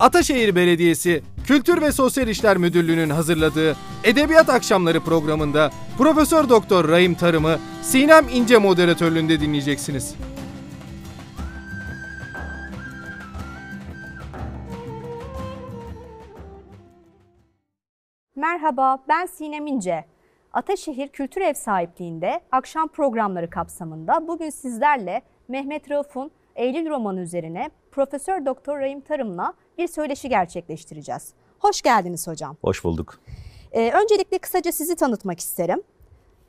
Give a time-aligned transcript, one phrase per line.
[0.00, 7.58] Ataşehir Belediyesi Kültür ve Sosyal İşler Müdürlüğü'nün hazırladığı Edebiyat Akşamları programında Profesör Doktor Rahim Tarım'ı
[7.82, 10.14] Sinem İnce moderatörlüğünde dinleyeceksiniz.
[18.36, 20.04] Merhaba, ben Sinem İnce.
[20.52, 28.46] Ataşehir Kültür Ev sahipliğinde akşam programları kapsamında bugün sizlerle Mehmet Rauf'un Eylül romanı üzerine Profesör
[28.46, 31.32] Doktor Rahim Tarım'la bir söyleşi gerçekleştireceğiz.
[31.58, 32.56] Hoş geldiniz hocam.
[32.62, 33.18] Hoş bulduk.
[33.72, 35.82] Ee, öncelikle kısaca sizi tanıtmak isterim.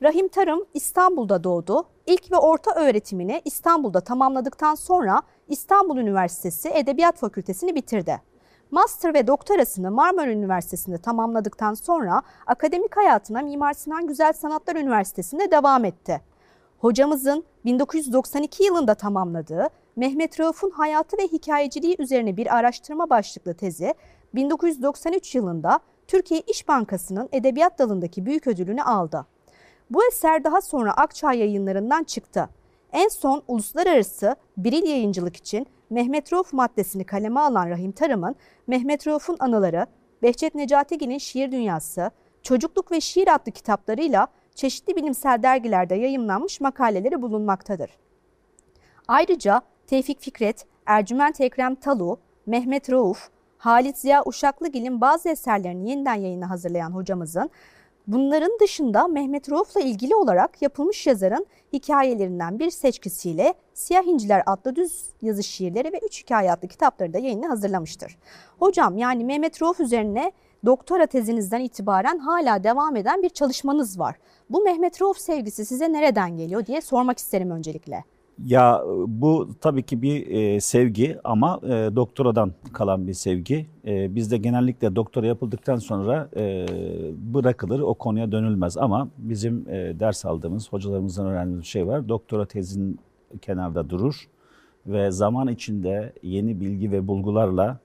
[0.02, 1.84] Rahim Tarım İstanbul'da doğdu.
[2.06, 8.22] İlk ve orta öğretimini İstanbul'da tamamladıktan sonra İstanbul Üniversitesi Edebiyat Fakültesini bitirdi.
[8.70, 15.84] Master ve doktorasını Marmara Üniversitesi'nde tamamladıktan sonra akademik hayatına Mimar Sinan Güzel Sanatlar Üniversitesi'nde devam
[15.84, 16.20] etti.
[16.78, 23.94] Hocamızın 1992 yılında tamamladığı Mehmet Rauf'un hayatı ve hikayeciliği üzerine bir araştırma başlıklı tezi
[24.34, 29.26] 1993 yılında Türkiye İş Bankası'nın edebiyat dalındaki büyük ödülünü aldı.
[29.90, 32.48] Bu eser daha sonra Akçay yayınlarından çıktı.
[32.92, 39.36] En son uluslararası Biril yayıncılık için Mehmet Rauf maddesini kaleme alan Rahim Tarım'ın Mehmet Rauf'un
[39.38, 39.86] anıları,
[40.22, 42.10] Behçet Necatigil'in Şiir Dünyası,
[42.42, 47.90] Çocukluk ve Şiir adlı kitaplarıyla çeşitli bilimsel dergilerde yayımlanmış makaleleri bulunmaktadır.
[49.08, 56.50] Ayrıca Tevfik Fikret, Ercüment Ekrem Talu, Mehmet Rauf, Halit Ziya Uşaklıgil'in bazı eserlerini yeniden yayına
[56.50, 57.50] hazırlayan hocamızın
[58.06, 65.10] Bunların dışında Mehmet Rauf'la ilgili olarak yapılmış yazarın hikayelerinden bir seçkisiyle Siyah İnciler adlı düz
[65.22, 68.18] yazı şiirleri ve üç hikaye adlı kitapları da yayını hazırlamıştır.
[68.58, 70.32] Hocam yani Mehmet Rauf üzerine
[70.64, 74.16] doktora tezinizden itibaren hala devam eden bir çalışmanız var.
[74.50, 78.04] Bu Mehmet Rauf sevgisi size nereden geliyor diye sormak isterim öncelikle.
[78.44, 83.66] Ya bu tabii ki bir e, sevgi ama e, doktoradan kalan bir sevgi.
[83.86, 86.66] E, bizde genellikle doktora yapıldıktan sonra e,
[87.34, 88.76] bırakılır, o konuya dönülmez.
[88.76, 92.08] Ama bizim e, ders aldığımız, hocalarımızdan öğrendiğimiz şey var.
[92.08, 92.98] Doktora tezin
[93.42, 94.28] kenarda durur
[94.86, 97.78] ve zaman içinde yeni bilgi ve bulgularla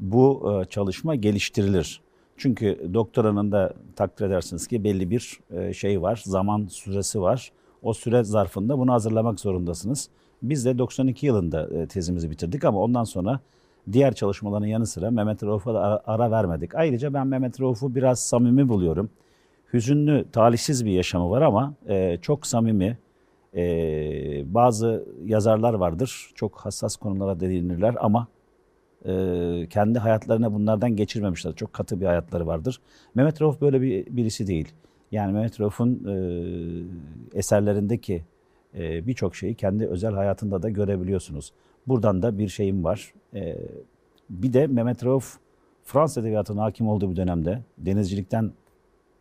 [0.00, 2.00] bu e, çalışma geliştirilir.
[2.36, 7.52] Çünkü doktoranın da takdir edersiniz ki belli bir e, şey var, zaman süresi var
[7.82, 10.08] o süre zarfında bunu hazırlamak zorundasınız.
[10.42, 13.40] Biz de 92 yılında e, tezimizi bitirdik ama ondan sonra
[13.92, 16.74] diğer çalışmaların yanı sıra Mehmet Rauf'a da ara vermedik.
[16.74, 19.10] Ayrıca ben Mehmet Rauf'u biraz samimi buluyorum.
[19.72, 22.98] Hüzünlü, talihsiz bir yaşamı var ama e, çok samimi.
[23.54, 28.26] E, bazı yazarlar vardır, çok hassas konulara değinirler ama
[29.70, 31.54] kendi hayatlarına bunlardan geçirmemişler.
[31.54, 32.80] Çok katı bir hayatları vardır.
[33.14, 34.68] Mehmet Rauf böyle bir birisi değil.
[35.12, 38.22] Yani Mehmet Rauf'un e, eserlerindeki
[38.74, 41.52] e, birçok şeyi kendi özel hayatında da görebiliyorsunuz.
[41.86, 43.14] Buradan da bir şeyim var.
[43.34, 43.58] E,
[44.30, 45.38] bir de Mehmet Rauf
[45.84, 48.52] Fransız edebiyatına hakim olduğu bir dönemde denizcilikten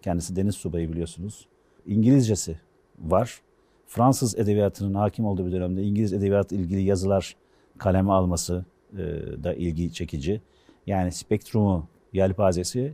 [0.01, 1.47] kendisi deniz subayı biliyorsunuz.
[1.85, 2.59] İngilizcesi
[2.99, 3.41] var.
[3.87, 7.35] Fransız edebiyatının hakim olduğu bir dönemde İngiliz edebiyat ilgili yazılar
[7.77, 8.97] kaleme alması e,
[9.43, 10.41] da ilgi çekici.
[10.87, 12.93] Yani spektrumu, yelpazesi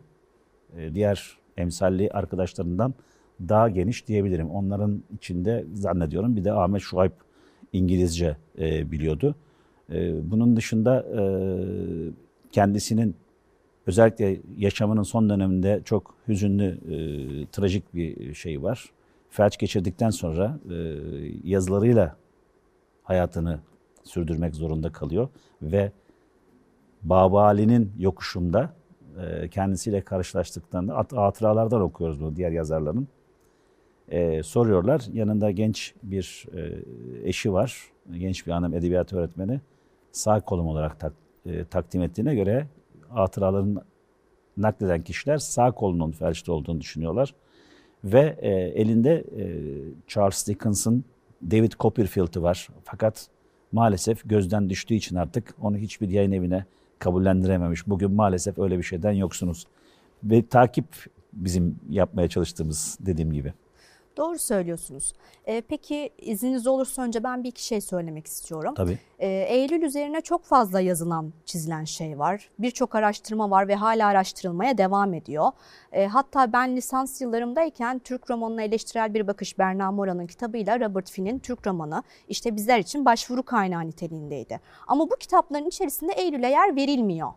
[0.78, 2.94] e, diğer emsalli arkadaşlarından
[3.50, 4.50] daha geniş diyebilirim.
[4.50, 7.12] Onların içinde zannediyorum bir de Ahmet Şuayb
[7.74, 9.36] İngilizce e, biliyordu.
[9.92, 11.22] E, bunun dışında e,
[12.52, 13.16] kendisinin
[13.88, 16.96] özellikle yaşamının son döneminde çok hüzünlü, e,
[17.46, 18.90] trajik bir şey var.
[19.30, 20.76] Felç geçirdikten sonra e,
[21.44, 22.16] yazılarıyla
[23.04, 23.60] hayatını
[24.04, 25.28] sürdürmek zorunda kalıyor
[25.62, 25.92] ve
[27.04, 28.74] Babali'nin yokuşunda
[29.22, 33.08] e, kendisiyle karşılaştıklarında hatıralardan okuyoruz bunu diğer yazarların.
[34.10, 35.02] E, soruyorlar.
[35.14, 36.72] Yanında genç bir e,
[37.30, 37.78] eşi var.
[38.12, 39.62] Genç bir hanım edebiyat öğretmeni.
[40.12, 41.14] Sağ kolum olarak tak,
[41.46, 42.68] e, takdim ettiğine göre
[43.10, 43.84] hatıralarını
[44.58, 47.34] nakleden kişiler sağ kolunun felçli olduğunu düşünüyorlar.
[48.04, 49.46] Ve e, elinde e,
[50.08, 51.04] Charles Dickens'ın
[51.52, 52.68] David Copperfield'ı var.
[52.84, 53.28] Fakat
[53.72, 56.66] maalesef gözden düştüğü için artık onu hiçbir yayın evine
[57.04, 57.88] kabullendirememiş.
[57.88, 59.68] Bugün maalesef öyle bir şeyden yoksunuz.
[60.24, 60.86] Ve takip
[61.34, 63.54] bizim yapmaya çalıştığımız dediğim gibi.
[64.18, 65.14] Doğru söylüyorsunuz.
[65.46, 68.74] Ee, peki izniniz olursa önce ben bir iki şey söylemek istiyorum.
[68.76, 69.00] Tabii.
[69.20, 72.50] Ee, Eylül üzerine çok fazla yazılan, çizilen şey var.
[72.60, 75.52] Birçok araştırma var ve hala araştırılmaya devam ediyor.
[75.92, 81.40] Ee, hatta ben lisans yıllarımdayken Türk romanına eleştirel bir bakış Berna Mora'nın kitabıyla Robert Finn'in
[81.40, 84.60] Türk romanı işte bizler için başvuru kaynağı niteliğindeydi.
[84.88, 87.32] Ama bu kitapların içerisinde Eylül'e yer verilmiyor.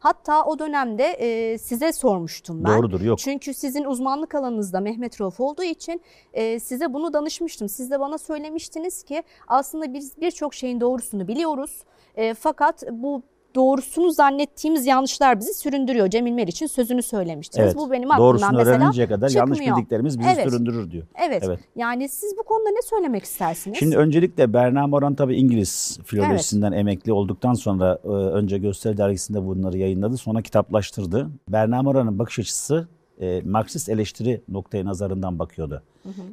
[0.00, 2.78] Hatta o dönemde e, size sormuştum ben.
[2.78, 3.18] Doğrudur yok.
[3.18, 6.02] Çünkü sizin uzmanlık alanınızda Mehmet Rauf olduğu için
[6.32, 7.68] e, size bunu danışmıştım.
[7.68, 11.84] Siz de bana söylemiştiniz ki aslında biz birçok şeyin doğrusunu biliyoruz.
[12.16, 13.22] E, fakat bu
[13.54, 16.08] doğrusunu zannettiğimiz yanlışlar bizi süründürüyor.
[16.10, 17.66] Cemil Meriç'in sözünü söylemiştiniz.
[17.66, 17.76] Evet.
[17.76, 19.76] Bu benim aklımdan Doğrusunu mesela öğreninceye kadar yanlış çıkmıyor.
[19.78, 20.50] bildiklerimiz bizi Evet.
[20.50, 21.04] süründürür diyor.
[21.28, 21.42] Evet.
[21.46, 21.60] Evet.
[21.76, 23.78] Yani siz bu konuda ne söylemek istersiniz?
[23.78, 29.78] Şimdi öncelikle Berna Moran tabii İngiliz filolojisinden emekli olduktan sonra e, önce Gösteri Dergisi'nde bunları
[29.78, 30.16] yayınladı.
[30.16, 31.30] Sonra kitaplaştırdı.
[31.48, 32.88] Berna Moran'ın bakış açısı
[33.20, 35.82] e, Marksist eleştiri noktaya nazarından bakıyordu.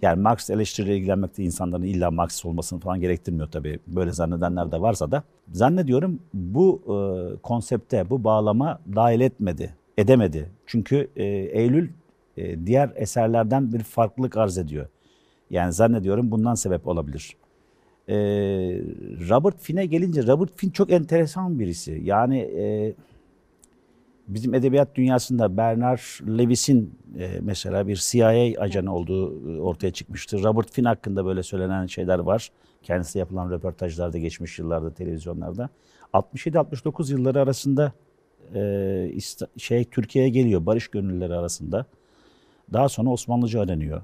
[0.02, 3.80] Yani Marksist eleştiriyle ilgilenmek de insanların illa Marksist olmasını falan gerektirmiyor tabii.
[3.88, 5.24] Böyle zannedenler de varsa da.
[5.52, 6.96] Zannediyorum bu e,
[7.42, 10.50] konsepte, bu bağlama dahil etmedi, edemedi.
[10.66, 11.90] Çünkü e, Eylül
[12.38, 14.88] e, diğer eserlerden bir farklılık arz ediyor.
[15.50, 17.36] Yani zannediyorum bundan sebep olabilir.
[18.10, 18.16] Ee,
[19.30, 22.02] Robert Finn'e gelince Robert Finn çok enteresan birisi.
[22.04, 22.94] Yani e,
[24.28, 26.00] bizim edebiyat dünyasında Bernard
[26.38, 30.44] Lewis'in e, mesela bir CIA ajanı olduğu e, ortaya çıkmıştır.
[30.44, 32.52] Robert Finn hakkında böyle söylenen şeyler var.
[32.84, 35.70] Kendisi yapılan röportajlarda geçmiş yıllarda televizyonlarda.
[36.14, 37.92] 67-69 yılları arasında
[38.56, 39.20] e,
[39.58, 41.86] şey Türkiye'ye geliyor barış gönüllüleri arasında.
[42.74, 44.02] Daha sonra Osmanlıca öğreniyor.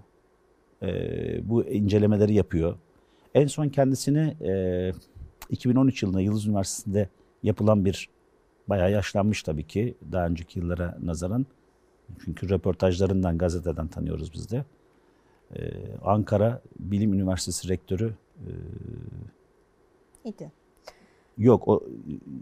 [0.81, 2.75] E, bu incelemeleri yapıyor.
[3.33, 4.91] En son kendisini e,
[5.49, 7.09] 2013 yılında Yıldız Üniversitesi'nde
[7.43, 8.09] yapılan bir
[8.67, 11.45] bayağı yaşlanmış tabii ki daha önceki yıllara nazaran.
[12.25, 14.65] Çünkü röportajlarından, gazeteden tanıyoruz biz de.
[15.55, 15.59] E,
[16.05, 18.49] Ankara Bilim Üniversitesi rektörü e,
[20.25, 20.51] İdi.
[21.37, 21.83] yok o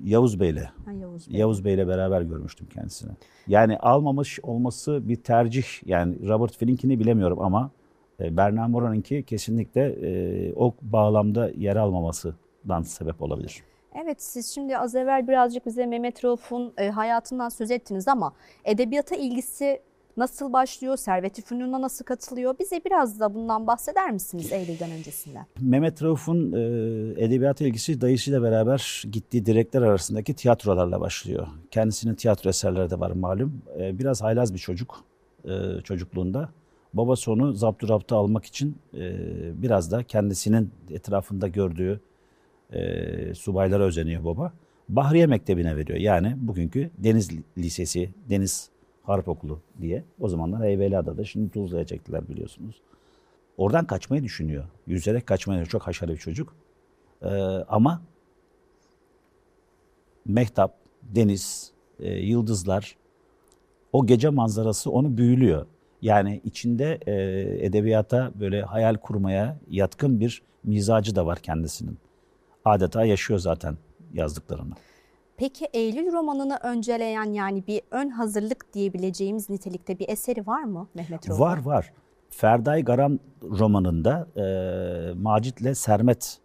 [0.04, 1.40] Yavuz Bey'le Ha, Yavuz Bey.
[1.40, 3.12] Yavuz Bey'le beraber görmüştüm kendisini.
[3.48, 5.66] Yani almamış olması bir tercih.
[5.86, 7.72] Yani Robert Finn'inkini bilemiyorum ama
[8.20, 13.64] e, Bernard Moran'ınki kesinlikle e, o bağlamda yer almamasından sebep olabilir.
[13.96, 18.34] Evet siz şimdi az evvel birazcık bize Mehmet Rauf'un e, hayatından söz ettiniz ama
[18.66, 19.82] edebiyata ilgisi
[20.18, 20.98] nasıl başlıyor?
[20.98, 22.56] Servet-i Fünun'a nasıl katılıyor?
[22.60, 25.46] Bize biraz da bundan bahseder misiniz Eylül'den öncesinden?
[25.62, 26.60] Mehmet Rauf'un e,
[27.24, 31.48] edebiyat ilgisi dayısıyla beraber gittiği direkler arasındaki tiyatrolarla başlıyor.
[31.72, 33.62] Kendisinin tiyatro eserleri de var malum.
[33.80, 35.04] E, biraz haylaz bir çocuk
[35.46, 36.50] e, çocukluğunda.
[36.94, 39.02] Babası onu zapturapta almak için e,
[39.62, 42.02] biraz da kendisinin etrafında gördüğü
[42.72, 44.54] e, subaylara özeniyor baba.
[44.90, 46.00] Bahriye Mektebi'ne veriyor.
[46.00, 48.70] Yani bugünkü Deniz Lisesi, Deniz
[49.04, 50.04] Harp Okulu diye.
[50.20, 52.82] O zamanlar Heybeliada'da, şimdi Tuzla'ya çektiler biliyorsunuz.
[53.58, 54.64] Oradan kaçmayı düşünüyor.
[54.88, 55.66] Yüzerek kaçmayı.
[55.66, 56.56] Çok haşarı bir çocuk.
[57.22, 57.28] Ee,
[57.70, 58.02] ama
[60.26, 62.96] mehtap, deniz, e, yıldızlar,
[63.94, 65.66] o gece manzarası onu büyülüyor.
[66.02, 67.14] Yani içinde e,
[67.66, 71.98] edebiyata böyle hayal kurmaya yatkın bir mizacı da var kendisinin.
[72.66, 73.78] Adeta yaşıyor zaten
[74.13, 74.74] yazdıklarını.
[75.38, 81.30] Peki Eylül romanını önceleyen yani bir ön hazırlık diyebileceğimiz nitelikte bir eseri var mı Mehmet
[81.30, 81.44] Rauf'un?
[81.44, 81.94] Var var.
[82.30, 86.38] Ferday Garam romanında e, Macit'le Sermet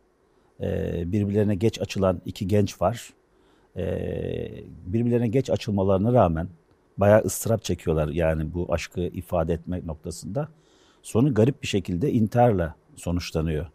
[0.60, 3.10] e, birbirlerine geç açılan iki genç var.
[3.76, 3.84] E,
[4.86, 6.48] birbirlerine geç açılmalarına rağmen
[6.98, 10.48] bayağı ıstırap çekiyorlar yani bu aşkı ifade etmek noktasında.
[11.02, 13.66] Sonu garip bir şekilde intiharla sonuçlanıyor.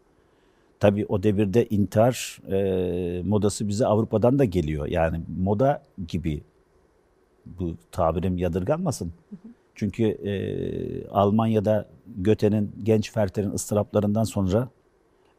[0.82, 4.88] Tabii o devirde intihar e, modası bize Avrupa'dan da geliyor.
[4.88, 6.42] Yani moda gibi
[7.46, 9.14] bu tabirim yadırganmasın.
[9.76, 10.34] Çünkü e,
[11.08, 14.70] Almanya'da Göte'nin, genç Werther'in ıstıraplarından sonra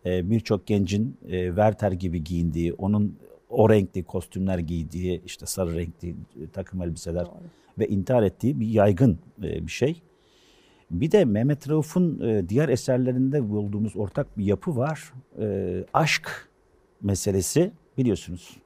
[0.06, 3.18] e, birçok gencin e, Werther gibi giyindiği, onun
[3.50, 6.14] o renkli kostümler giydiği, işte sarı renkli e,
[6.52, 7.26] takım elbiseler
[7.78, 10.02] ve intihar ettiği bir yaygın e, bir şey.
[10.92, 15.12] Bir de Mehmet Rauf'un e, diğer eserlerinde bulduğumuz ortak bir yapı var.
[15.40, 16.48] E, aşk
[17.02, 18.56] meselesi biliyorsunuz.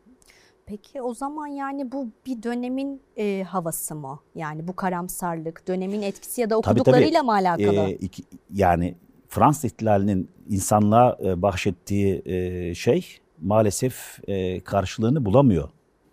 [0.66, 4.20] Peki o zaman yani bu bir dönemin e, havası mı?
[4.34, 7.26] Yani bu karamsarlık, dönemin etkisi ya da Tabii, okuduklarıyla tabii.
[7.26, 7.90] mı alakalı?
[7.90, 8.94] E, iki- yani
[9.28, 13.06] Fransız ihtilalinin insanlığa e, bahşettiği e, şey
[13.42, 15.68] maalesef e, karşılığını bulamıyor.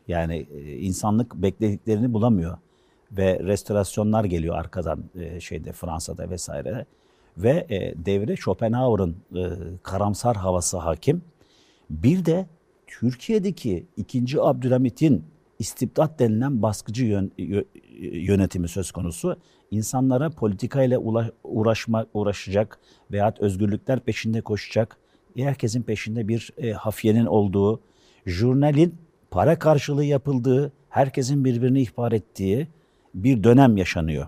[0.07, 2.57] Yani e, insanlık beklediklerini bulamıyor
[3.17, 6.85] ve restorasyonlar geliyor arkadan e, şeyde Fransa'da vesaire
[7.37, 9.43] ve e, devre Schopenhauer'ın e,
[9.83, 11.21] karamsar havası hakim.
[11.89, 12.45] Bir de
[12.87, 14.41] Türkiye'deki 2.
[14.41, 15.25] Abdülhamit'in
[15.59, 17.65] istibdat denilen baskıcı yön- yö-
[18.01, 19.37] yönetimi söz konusu.
[19.71, 22.79] İnsanlara politikayla ula- uğraşma, uğraşacak
[23.11, 24.97] veyahut özgürlükler peşinde koşacak,
[25.37, 27.79] herkesin peşinde bir e, hafiyenin olduğu,
[28.25, 28.95] jurnalin
[29.31, 32.67] para karşılığı yapıldığı, herkesin birbirini ihbar ettiği
[33.13, 34.27] bir dönem yaşanıyor.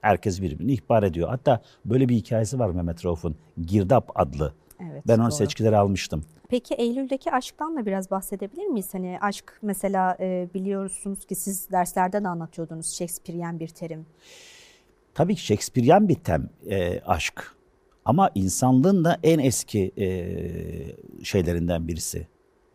[0.00, 1.28] Herkes birbirini ihbar ediyor.
[1.28, 3.36] Hatta böyle bir hikayesi var Mehmet Rauf'un.
[3.66, 4.54] Girdap adlı.
[4.80, 6.24] Evet, ben onu seçkileri almıştım.
[6.48, 8.94] Peki Eylül'deki aşktan da biraz bahsedebilir miyiz?
[8.94, 14.06] Hani aşk mesela e, biliyorsunuz ki siz derslerde de anlatıyordunuz Shakespearean bir terim.
[15.14, 17.54] Tabii ki Shakespearean bir tem e, aşk.
[18.04, 20.04] Ama insanlığın da en eski e,
[21.24, 22.26] şeylerinden birisi.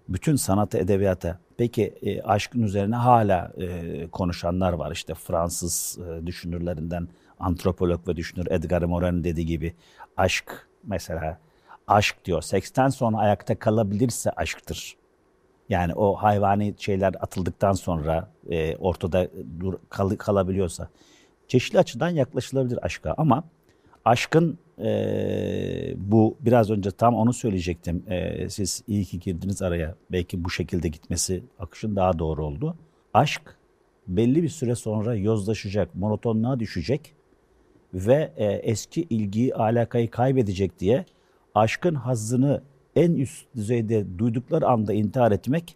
[0.10, 1.40] Bütün sanata, edebiyata.
[1.58, 4.92] Peki e, aşkın üzerine hala e, konuşanlar var.
[4.92, 7.08] İşte Fransız e, düşünürlerinden
[7.40, 9.74] antropolog ve düşünür Edgar Morin'in dediği gibi
[10.18, 11.40] aşk mesela
[11.88, 12.42] aşk diyor.
[12.42, 14.98] Seksten sonra ayakta kalabilirse aşktır.
[15.70, 19.28] Yani o hayvani şeyler atıldıktan sonra e, ortada
[19.60, 20.90] dur, kal, kalabiliyorsa.
[21.48, 23.44] Çeşitli açıdan yaklaşılabilir aşka ama
[24.06, 28.04] aşkın e, bu biraz önce tam onu söyleyecektim.
[28.08, 29.96] E, siz iyi ki girdiniz araya.
[30.12, 32.76] Belki bu şekilde gitmesi akışın daha doğru oldu.
[33.14, 33.42] Aşk
[34.08, 37.16] belli bir süre sonra yozlaşacak, monotonluğa düşecek
[37.94, 41.06] ve e, eski ilgiyi, alakayı kaybedecek diye
[41.56, 42.62] aşkın hazzını
[42.96, 45.76] en üst düzeyde duydukları anda intihar etmek,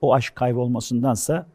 [0.00, 1.46] o aşk kaybolmasındansa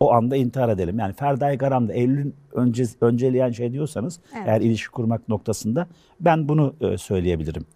[0.00, 0.98] o anda intihar edelim.
[0.98, 4.48] Yani Ferday Garam'da Eylül'ün önce, önceleyen şey diyorsanız Evet.
[4.48, 5.86] eğer ilişki kurmak noktasında
[6.20, 7.66] ben bunu e, söyleyebilirim.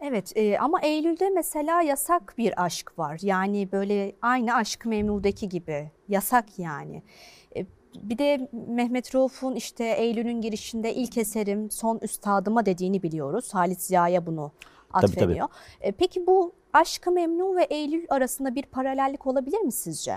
[0.00, 3.18] Evet e, ama Eylül'de mesela yasak bir aşk var.
[3.22, 7.02] Yani böyle aynı aşk Memnu'daki gibi yasak yani.
[7.56, 7.66] E,
[8.02, 13.54] bir de Mehmet Rauf'un işte Eylül'ün girişinde ilk eserim son üstadıma dediğini biliyoruz.
[13.54, 14.52] Halit Ziya'ya bunu
[14.92, 15.12] Tabii, tabii.
[15.22, 15.48] atfediyor.
[15.80, 20.16] E, peki bu Aşk-ı Memnu ve Eylül arasında bir paralellik olabilir mi sizce?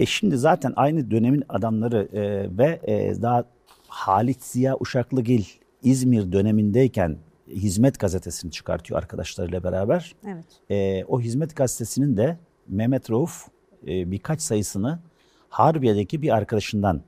[0.00, 3.44] E şimdi zaten aynı dönemin adamları e, ve e, daha
[3.88, 5.44] Halit Ziya Uşaklıgil
[5.82, 7.16] İzmir dönemindeyken
[7.48, 10.14] Hizmet gazetesini çıkartıyor arkadaşlarıyla beraber.
[10.26, 10.44] Evet.
[10.70, 12.38] E, o Hizmet gazetesinin de
[12.68, 13.48] Mehmet Rauf
[13.86, 14.98] e, birkaç sayısını
[15.48, 17.02] Harbiye'deki bir arkadaşından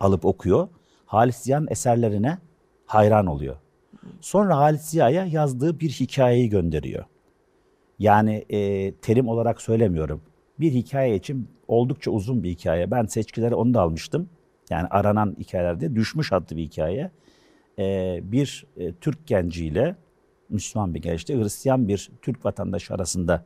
[0.00, 0.68] alıp okuyor.
[1.06, 2.38] Halit Ziya'nın eserlerine
[2.86, 3.56] hayran oluyor.
[4.20, 7.04] Sonra Halit Ziya'ya yazdığı bir hikayeyi gönderiyor.
[7.98, 10.22] Yani e, terim olarak söylemiyorum.
[10.60, 12.90] Bir hikaye için oldukça uzun bir hikaye.
[12.90, 14.28] Ben seçkilere onu da almıştım.
[14.70, 17.10] Yani aranan hikayelerde Düşmüş adlı bir hikaye.
[17.78, 19.96] E, bir e, Türk genciyle
[20.48, 23.44] Müslüman bir gençle Hristiyan bir Türk vatandaşı arasında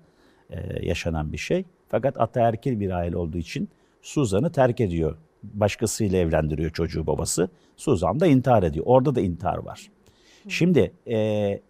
[0.50, 1.64] e, yaşanan bir şey.
[1.88, 3.68] Fakat ataerkil bir aile olduğu için
[4.02, 5.16] Suzan'ı terk ediyor.
[5.42, 7.48] Başkasıyla evlendiriyor çocuğu babası.
[7.76, 8.86] Suzan da intihar ediyor.
[8.88, 9.90] Orada da intihar var.
[10.48, 11.60] Şimdi e,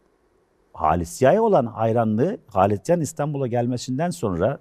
[0.72, 4.58] Halit Ziya'ya olan hayranlığı Halit Ziyan İstanbul'a gelmesinden sonra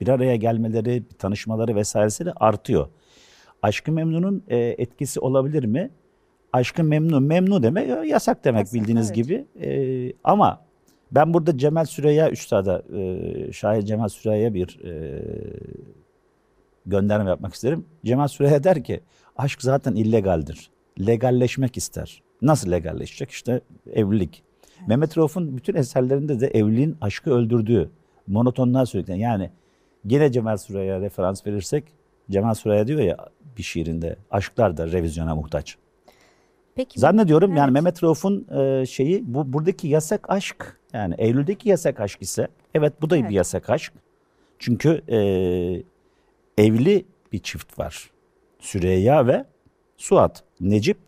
[0.00, 2.88] bir araya gelmeleri, tanışmaları vesairesi de artıyor.
[3.62, 5.90] Aşkı Memnun'un e, etkisi olabilir mi?
[6.52, 9.16] Aşkı Memnun, memnun demek e, yasak demek Yasak, bildiğiniz evet.
[9.16, 9.46] gibi.
[9.60, 10.66] E, ama
[11.12, 15.22] ben burada Cemal Süreyya Üstad'a, e, şair Cemal Süreyya'ya bir e,
[16.86, 17.84] gönderme yapmak isterim.
[18.04, 19.00] Cemal Süreyya der ki
[19.36, 20.70] aşk zaten illegaldir.
[21.06, 22.22] Legalleşmek ister.
[22.42, 23.30] Nasıl legalleşecek?
[23.30, 23.60] İşte
[23.92, 24.42] evlilik.
[24.86, 27.90] Mehmet Rauf'un bütün eserlerinde de evliliğin aşkı öldürdüğü
[28.26, 29.18] monotonluğa sürükleyen.
[29.18, 29.50] Yani
[30.06, 31.84] gene Cemal Süreyya'ya referans verirsek
[32.30, 33.16] Cemal Süreyya diyor ya
[33.58, 35.76] bir şiirinde aşklar da revizyona muhtaç.
[36.74, 37.72] Peki Zannediyorum yani Evet.
[37.72, 43.10] Mehmet Rauf'un e, şeyi bu buradaki yasak aşk yani Eylül'deki yasak aşk ise evet bu
[43.10, 43.30] da Evet.
[43.30, 43.92] bir yasak aşk.
[44.58, 45.18] Çünkü e,
[46.64, 48.10] evli bir çift var.
[48.60, 49.44] Süreyya ve
[49.96, 50.44] Suat.
[50.60, 50.98] Necip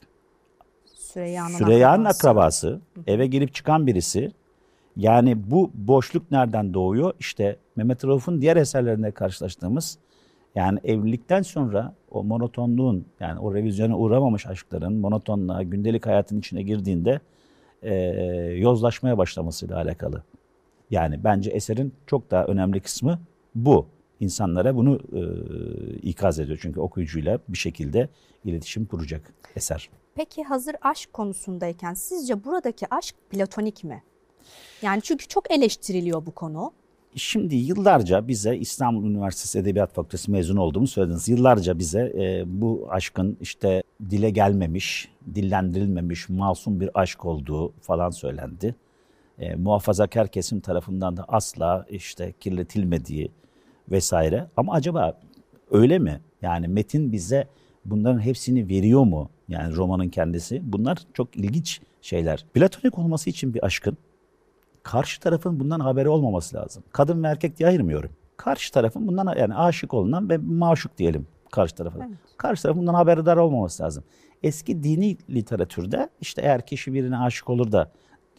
[0.94, 2.28] Süreyya'nın Süreyya'nın akrabası.
[2.28, 2.80] akrabası.
[3.06, 4.32] Eve girip çıkan birisi.
[4.98, 7.12] Yani bu boşluk nereden doğuyor?
[7.20, 9.98] İşte Mehmet Rauf'un diğer eserlerinde karşılaştığımız
[10.54, 17.20] yani evlilikten sonra o monotonluğun yani o revizyona uğramamış aşkların monotonluğa, gündelik hayatın içine girdiğinde
[17.82, 17.94] e,
[18.56, 20.22] yozlaşmaya başlamasıyla alakalı.
[20.90, 23.18] Yani bence eserin çok daha önemli kısmı
[23.54, 23.86] bu.
[24.20, 25.22] İnsanlara bunu e,
[25.96, 26.58] ikaz ediyor.
[26.62, 28.08] Çünkü okuyucuyla bir şekilde
[28.44, 29.90] iletişim kuracak eser.
[30.14, 34.02] Peki hazır aşk konusundayken sizce buradaki aşk platonik mi?
[34.82, 36.72] Yani çünkü çok eleştiriliyor bu konu.
[37.14, 41.28] Şimdi yıllarca bize İstanbul Üniversitesi Edebiyat Fakültesi mezunu olduğumu söylediniz.
[41.28, 48.74] Yıllarca bize e, bu aşkın işte dile gelmemiş, dillendirilmemiş, masum bir aşk olduğu falan söylendi.
[49.38, 53.30] E, muhafazakar kesim tarafından da asla işte kirletilmediği
[53.90, 54.46] vesaire.
[54.56, 55.20] Ama acaba
[55.70, 56.20] öyle mi?
[56.42, 57.48] Yani metin bize
[57.84, 59.30] bunların hepsini veriyor mu?
[59.48, 60.60] Yani romanın kendisi.
[60.72, 62.46] Bunlar çok ilginç şeyler.
[62.54, 63.96] Platonik olması için bir aşkın
[64.82, 66.82] karşı tarafın bundan haberi olmaması lazım.
[66.92, 68.10] Kadın ve erkek diye ayırmıyorum.
[68.36, 71.98] Karşı tarafın bundan yani aşık olunan ve maşuk diyelim karşı tarafa.
[71.98, 72.18] Evet.
[72.36, 74.04] Karşı tarafın bundan haberdar olmaması lazım.
[74.42, 77.92] Eski dini literatürde işte eğer kişi birine aşık olur da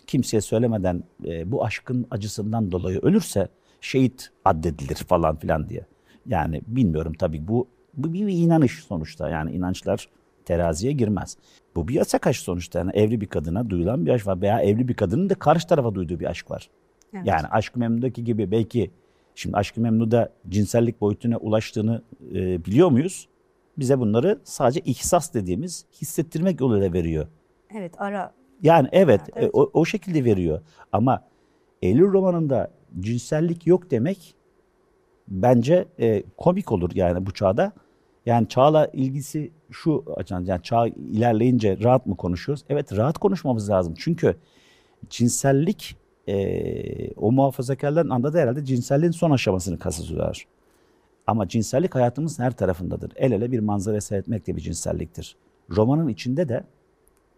[0.08, 3.48] kimseye söylemeden e, bu aşkın acısından dolayı ölürse
[3.82, 5.86] şehit addedilir falan filan diye.
[6.26, 10.10] Yani bilmiyorum tabii bu, bu bir inanış sonuçta yani inançlar
[10.46, 11.38] teraziye girmez.
[11.76, 14.88] Bu bir yasak aşk sonuçta yani evli bir kadına duyulan bir aşk var veya evli
[14.88, 16.70] bir kadının da karşı tarafa duyduğu bir aşk var.
[17.14, 17.28] Evet.
[17.28, 18.92] Yani Aşk-ı Memnu'daki gibi belki
[19.36, 22.02] şimdi Aşk-ı Memnu'da cinsellik boyutuna ulaştığını
[22.34, 23.28] e, biliyor muyuz?
[23.78, 27.28] Bize bunları sadece ihsas dediğimiz hissettirmek yoluyla veriyor.
[27.78, 29.44] Evet ara Yani evet, Evet.
[29.44, 30.62] e, o, o şekilde veriyor.
[30.92, 31.24] Ama
[31.82, 34.36] Eylül romanında cinsellik yok demek
[35.28, 37.72] bence e, komik olur yani bu çağda.
[38.30, 42.64] Yani çağla ilgisi şu açıdan yani çağ ilerleyince rahat mı konuşuyoruz?
[42.70, 43.94] Evet rahat konuşmamız lazım.
[43.98, 44.36] Çünkü
[45.10, 45.96] cinsellik
[46.28, 50.46] e, o muhafazakarların anladığı herhalde cinselliğin son aşamasını kastediyorlar.
[51.28, 53.12] Ama cinsellik hayatımızın her tarafındadır.
[53.16, 55.36] El ele bir manzara seyretmek de bir cinselliktir.
[55.72, 56.64] Romanın içinde de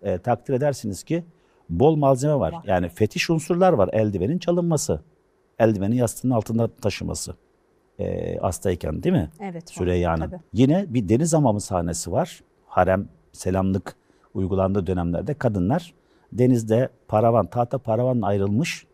[0.02, 1.24] e, takdir edersiniz ki
[1.70, 2.52] bol malzeme var.
[2.52, 2.64] Var.
[2.68, 3.90] Yani fetiş unsurlar var.
[3.94, 5.02] Eldivenin çalınması,
[5.60, 7.36] eldivenin yastığının altında taşıması.
[8.01, 9.29] E, hastayken değil mi?
[9.39, 9.70] Evet.
[9.70, 10.31] Süreyya'nın.
[10.53, 12.41] Yine bir deniz hamamı sahnesi var.
[12.67, 13.96] Harem selamlık
[14.34, 15.93] uygulandığı dönemlerde kadınlar
[16.34, 18.86] denizde paravan, tahta paravanla ayrılmış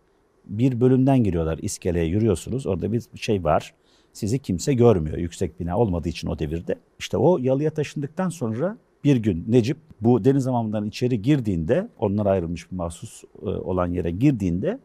[0.46, 1.60] bir bölümden giriyorlar.
[1.62, 2.68] İskeleye yürüyorsunuz.
[2.68, 3.74] Orada bir şey var.
[4.14, 5.18] Sizi kimse görmüyor.
[5.18, 6.76] Yüksek bina olmadığı için o devirde.
[7.00, 12.72] İşte o yalıya taşındıktan sonra bir gün Necip bu deniz hamamından içeri girdiğinde, onlar ayrılmış
[12.72, 14.80] bir mahsus e, olan yere girdiğinde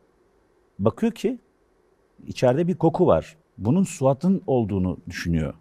[0.79, 1.39] bakıyor ki
[2.27, 3.37] içeride bir koku var.
[3.59, 5.55] Bunun Suat'ın olduğunu düşünüyor.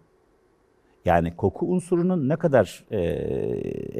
[1.04, 2.98] Yani koku unsurunun ne kadar e,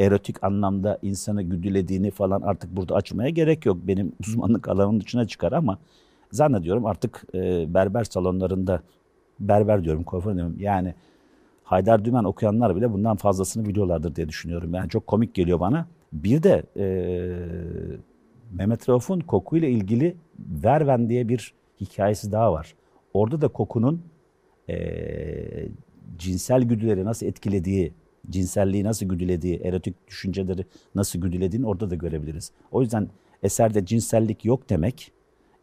[0.05, 3.77] erotik anlamda insanı güdülediğini falan artık burada açmaya gerek yok.
[3.83, 5.79] Benim uzmanlık alanının dışına çıkar ama
[6.31, 8.83] zannediyorum artık e, berber salonlarında
[9.41, 10.95] berber diyorum kuaför diyorum yani
[11.65, 14.75] Haydar Dümen okuyanlar bile bundan fazlasını biliyorlardır diye düşünüyorum.
[14.75, 15.87] Yani çok komik geliyor bana.
[16.13, 16.87] Bir de e,
[18.53, 22.75] Mehmet Rauf'un kokuyla ilgili Verven diye bir hikayesi daha var.
[23.15, 24.03] Orada da kokunun
[24.69, 25.69] e,
[26.19, 27.93] cinsel güdüleri nasıl etkilediği,
[28.31, 32.53] cinselliği nasıl güdülediği, erotik düşünceleri nasıl güdülediğini orada da görebiliriz.
[32.73, 33.09] O yüzden
[33.43, 35.13] eserde cinsellik yok demek,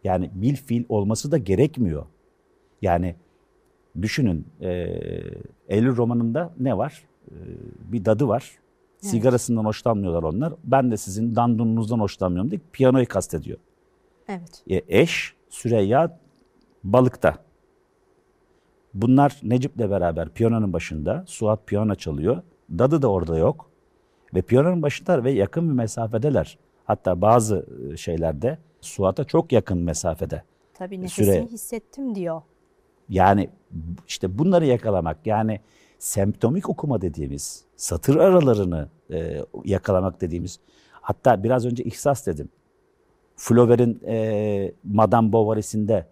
[0.03, 2.05] yani bil fiil olması da gerekmiyor.
[2.81, 3.15] Yani
[4.01, 4.69] düşünün, e,
[5.67, 7.03] Eylül romanında ne var?
[7.27, 7.35] E,
[7.91, 8.51] bir dadı var.
[9.01, 10.53] Sigarasından hoşlanmıyorlar onlar.
[10.63, 13.57] Ben de sizin dandununuzdan hoşlanmıyorum diye piyanoyu kastediyor.
[14.27, 14.63] Evet.
[14.69, 16.18] E, eş Süreyya
[16.83, 17.35] balıkta.
[18.93, 21.23] Bunlar Necip'le beraber piyanonun başında.
[21.27, 22.41] Suat piyano çalıyor.
[22.77, 23.69] Dadı da orada yok.
[24.33, 26.57] Ve piyanonun başındalar ve yakın bir mesafedeler.
[26.85, 30.43] Hatta bazı e, şeylerde Suat'a çok yakın mesafede.
[30.73, 32.41] Tabii nefesini Süre- hissettim diyor.
[33.09, 33.49] Yani
[34.07, 35.59] işte bunları yakalamak yani
[35.99, 40.59] semptomik okuma dediğimiz satır aralarını e, yakalamak dediğimiz
[40.91, 42.49] hatta biraz önce ihsas dedim.
[43.35, 46.05] Flaubert'in e, Madame Bovary'sinde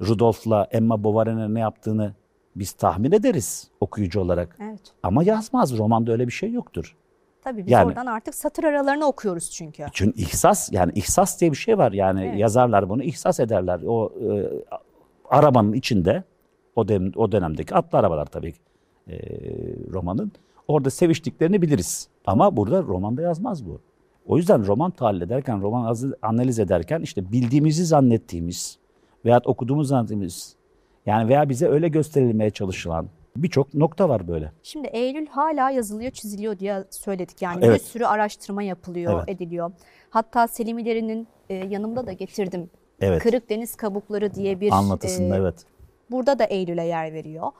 [0.00, 2.14] Rudolph'la Emma Bovary'nin ne yaptığını
[2.56, 4.56] biz tahmin ederiz okuyucu olarak.
[4.62, 4.80] Evet.
[5.02, 5.78] Ama yazmaz.
[5.78, 6.96] Romanda öyle bir şey yoktur.
[7.42, 9.86] Tabii biz Yani- oradan artık satır aralarını okuyoruz çünkü.
[9.92, 11.92] Çünkü ihsas yani ihsas diye bir şey var.
[11.92, 12.38] Yani Evet.
[12.40, 13.80] yazarlar bunu ihsas ederler.
[13.86, 14.48] O e,
[15.30, 16.24] arabanın içinde
[16.76, 18.54] o dönem, o dönemdeki atlı arabalar tabii
[19.08, 19.16] e,
[19.92, 20.32] romanın.
[20.68, 22.08] Orada seviştiklerini biliriz.
[22.26, 23.80] Ama burada romanda yazmaz bu.
[24.26, 28.77] O yüzden roman tahlil ederken, roman analiz ederken işte bildiğimizi zannettiğimiz
[29.24, 30.56] veyahut okuduğumuz zannettiğimiz
[31.06, 34.52] yani veya bize öyle gösterilmeye çalışılan birçok nokta var böyle.
[34.62, 37.42] Şimdi Eylül hala yazılıyor, çiziliyor diye söyledik.
[37.42, 37.80] Yani Evet.
[37.80, 39.28] bir sürü araştırma yapılıyor, Evet.
[39.28, 39.70] ediliyor.
[40.10, 42.70] Hatta Selimilerinin e, yanımda da getirdim.
[43.00, 43.22] Evet.
[43.22, 45.64] Kırık Deniz Kabukları diye bir Anlatısında e, evet.
[46.10, 47.52] burada da Eylül'e yer veriyor.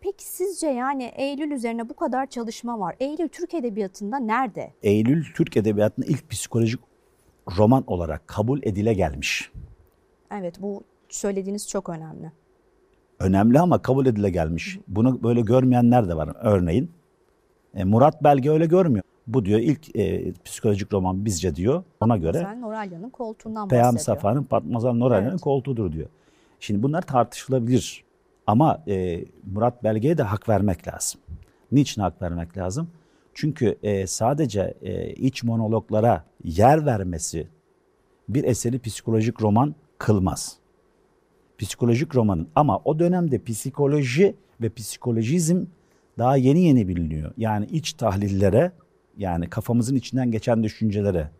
[0.00, 2.96] Peki sizce yani Eylül üzerine bu kadar çalışma var.
[3.00, 4.72] Eylül Türk Edebiyatı'nda nerede?
[4.82, 6.80] Eylül Türk Edebiyatı'nın ilk psikolojik
[7.56, 9.52] roman olarak kabul edile gelmiş.
[10.30, 12.32] Evet bu söylediğiniz çok önemli.
[13.18, 14.78] Önemli ama kabul edile gelmiş.
[14.88, 16.30] Bunu böyle görmeyenler de var.
[16.40, 16.90] Örneğin
[17.74, 19.04] e, Murat Belge öyle görmüyor.
[19.26, 21.82] Bu diyor ilk e, psikolojik roman bizce diyor.
[22.00, 24.16] Ona göre Sen Noralya'nın koltuğundan Peyami bahsediyor.
[24.16, 25.40] Safa'nın Patmazal Noralya'nın Evet.
[25.40, 26.08] koltuğudur diyor.
[26.60, 28.04] Şimdi bunlar tartışılabilir.
[28.46, 31.20] Ama e, Murat Belge'ye de hak vermek lazım.
[31.72, 32.88] Niçin hak vermek lazım?
[33.34, 37.48] Çünkü e, sadece e, iç monologlara yer vermesi
[38.28, 40.56] bir eseri psikolojik roman kılmaz.
[41.58, 45.64] Psikolojik romanın ama o dönemde psikoloji ve psikolojizm
[46.18, 47.32] daha yeni yeni biliniyor.
[47.36, 48.72] Yani iç tahlillere
[49.16, 51.30] yani kafamızın içinden geçen düşüncelere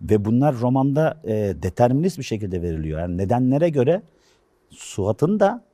[0.00, 1.32] ve bunlar romanda e,
[1.62, 3.00] determinist bir şekilde veriliyor.
[3.00, 4.02] Yani nedenlere göre
[4.70, 5.64] Suat'ın da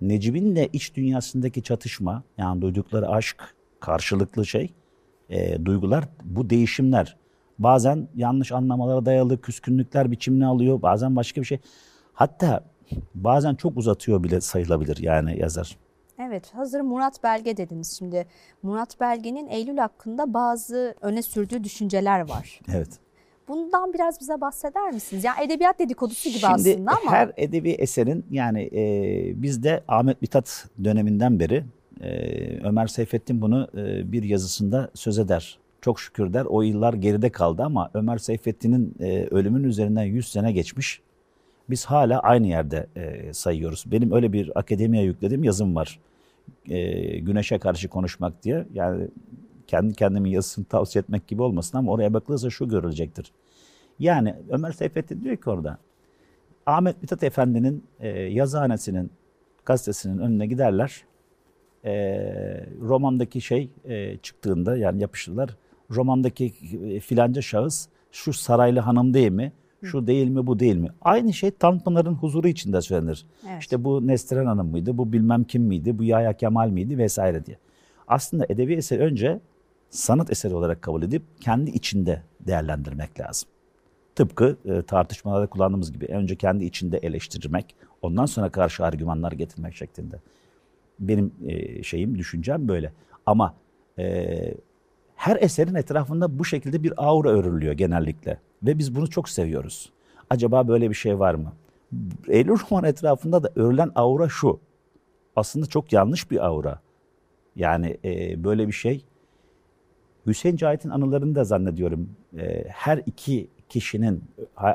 [0.00, 4.72] Necip'in de iç dünyasındaki çatışma yani duydukları aşk karşılıklı şey
[5.28, 7.16] e, duygular bu değişimler
[7.58, 11.58] bazen yanlış anlamalara dayalı küskünlükler biçimini alıyor bazen başka bir şey
[12.12, 12.64] hatta
[13.14, 15.76] bazen çok uzatıyor bile sayılabilir yani yazar.
[16.18, 17.98] Evet, hazır Murat Belge dediniz.
[17.98, 18.26] Şimdi
[18.62, 22.60] Murat Belge'nin Eylül hakkında bazı öne sürdüğü düşünceler var.
[22.74, 22.88] Evet.
[23.48, 25.24] Bundan biraz bize bahseder misiniz?
[25.24, 30.66] Yani edebiyat dedikodusu gibi Şimdi aslında ama her edebi eserin yani e, bizde Ahmet Mithat
[30.84, 31.64] döneminden beri
[32.00, 32.10] e,
[32.64, 35.58] Ömer Seyfettin bunu e, bir yazısında söz eder.
[35.80, 40.52] Çok şükür der o yıllar geride kaldı ama Ömer Seyfettin'in e, ölümün üzerinden 100 sene
[40.52, 41.00] geçmiş
[41.70, 43.84] Biz hala aynı yerde e, sayıyoruz.
[43.86, 46.00] Benim öyle bir akademiye yüklediğim yazım var.
[46.68, 48.66] E, güneşe karşı konuşmak diye.
[48.74, 49.08] Yani
[49.66, 53.32] kendi kendimin yazısını tavsiye etmek gibi olmasın ama oraya bakılırsa şu görülecektir.
[53.98, 55.78] Yani Ömer Seyfettin diyor ki orada
[56.66, 59.10] Ahmet Mithat Efendi'nin e, yazıhanesinin
[59.64, 61.04] gazetesinin önüne giderler.
[61.84, 61.92] E,
[62.80, 65.56] romandaki şey e, çıktığında yani yapışırlar.
[65.90, 66.52] Romandaki
[66.84, 69.52] e, filanca şahıs şu saraylı hanım değil mi?
[69.84, 70.88] Şu değil mi bu değil mi?
[71.02, 73.26] Aynı şey Tanpınar'ın huzuru içinde söylenir.
[73.48, 73.62] Evet.
[73.62, 74.98] İşte bu Nesteren Hanım mıydı?
[74.98, 75.98] Bu bilmem kim miydi?
[75.98, 76.98] Bu Yahya Kemal miydi?
[76.98, 77.58] Vesaire diye.
[78.08, 79.40] Aslında edebi eser önce
[79.90, 83.48] sanat eseri olarak kabul edip kendi içinde değerlendirmek lazım.
[84.14, 90.16] Tıpkı e, tartışmalarda kullandığımız gibi önce kendi içinde eleştirmek, ondan sonra karşı argümanlar getirmek şeklinde.
[91.00, 92.92] Benim e, şeyim, düşüncem böyle.
[93.26, 93.54] Ama
[93.98, 94.54] e,
[95.16, 98.40] her eserin etrafında bu şekilde bir aura örülüyor genellikle.
[98.66, 99.92] Ve biz bunu çok seviyoruz.
[100.30, 101.52] Acaba böyle bir şey var mı?
[102.28, 104.60] Eylül roman etrafında da örülen aura şu.
[105.36, 106.80] Aslında çok yanlış bir aura.
[107.56, 109.04] Yani e, böyle bir şey.
[110.26, 112.10] Hüseyin Cahit'in anılarını da zannediyorum.
[112.38, 114.24] E, her iki kişinin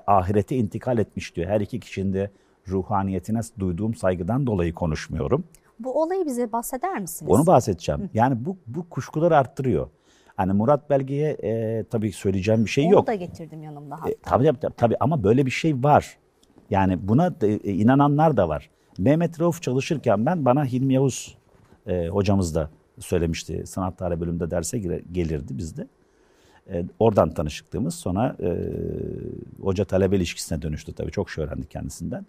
[0.08, 1.48] ahirete intikal etmiş diyor.
[1.48, 2.32] Her iki kişinin de
[2.68, 5.44] ruhaniyetine duyduğum saygıdan dolayı konuşmuyorum.
[5.80, 7.32] Bu olayı bize bahseder misiniz?
[7.32, 8.10] Onu bahsedeceğim.
[8.14, 9.88] Yani bu, bu kuşkuları arttırıyor.
[10.40, 13.08] Hani Murat Belge'ye e, tabii söyleyeceğim bir şey Onu yok.
[13.08, 14.10] da getirdim yanımda hatta.
[14.10, 16.18] E, tabii, tabii, tabii ama böyle bir şey var.
[16.70, 18.70] Yani buna da, e, inananlar da var.
[18.98, 21.38] Mehmet Rauf çalışırken ben bana Hilmi Yavuz
[21.88, 23.64] e, hocamız da söylemişti.
[23.66, 25.88] Sanat tarihi bölümünde derse gire- gelirdi bizde.
[26.70, 28.58] E, oradan tanışıklığımız sonra e,
[29.62, 31.12] hoca talebe ilişkisine dönüştü tabii.
[31.12, 32.26] Çok şey öğrendik kendisinden.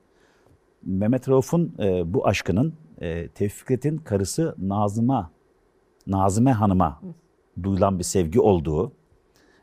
[0.83, 5.31] Mehmet Rauf'un e, bu aşkının e, Tevfik Fikret'in karısı Nazım'a,
[6.07, 7.01] Nazime Hanım'a
[7.63, 8.93] duyulan bir sevgi olduğu,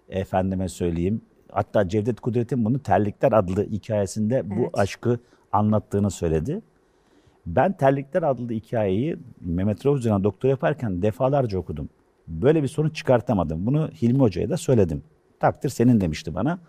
[0.10, 1.22] efendime söyleyeyim,
[1.52, 4.70] hatta Cevdet Kudret'in bunu Terlikler adlı hikayesinde bu Evet.
[4.74, 5.20] aşkı
[5.52, 6.62] anlattığını söyledi.
[7.46, 11.90] Ben Terlikler adlı hikayeyi Mehmet Rauf üzerine doktor yaparken defalarca okudum.
[12.28, 13.66] Böyle bir sonuç çıkartamadım.
[13.66, 15.04] Bunu Hilmi Hoca'ya da söyledim.
[15.40, 16.60] Takdir senin demişti bana.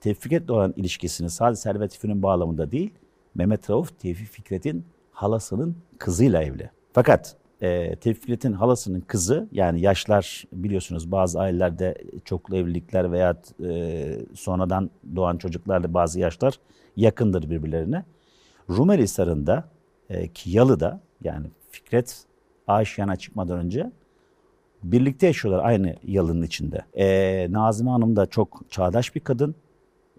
[0.00, 2.90] Tevfik Fikret'le olan ilişkisini sadece Servet Fünun bağlamında değil,
[3.34, 6.70] Mehmet Rauf Tevfik Fikret'in halasının kızıyla evli.
[6.92, 11.94] Fakat e, Tevfik Fikret'in halasının kızı yani yaşlar biliyorsunuz bazı ailelerde
[12.24, 16.54] çoklu evlilikler veya e, sonradan doğan çocuklarla bazı yaşlar
[16.96, 18.04] yakındır birbirlerine.
[18.70, 19.64] Rumeli Hisarı'nda
[20.10, 22.24] e, ki Yalı'da yani Fikret
[22.66, 23.90] Aşiyan'a çıkmadan önce
[24.82, 26.84] birlikte yaşıyorlar aynı yalının içinde.
[26.94, 29.54] E, Nazime Hanım da çok çağdaş bir kadın.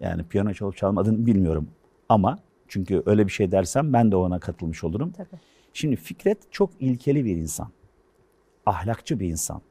[0.00, 1.68] Yani piyano çalıp çalmadığını bilmiyorum
[2.08, 5.12] ama çünkü öyle bir şey dersem ben de ona katılmış olurum.
[5.12, 5.51] Tabii.
[5.72, 7.68] Şimdi Fikret çok ilkeli bir insan.
[8.66, 9.62] Ahlakçı bir insan.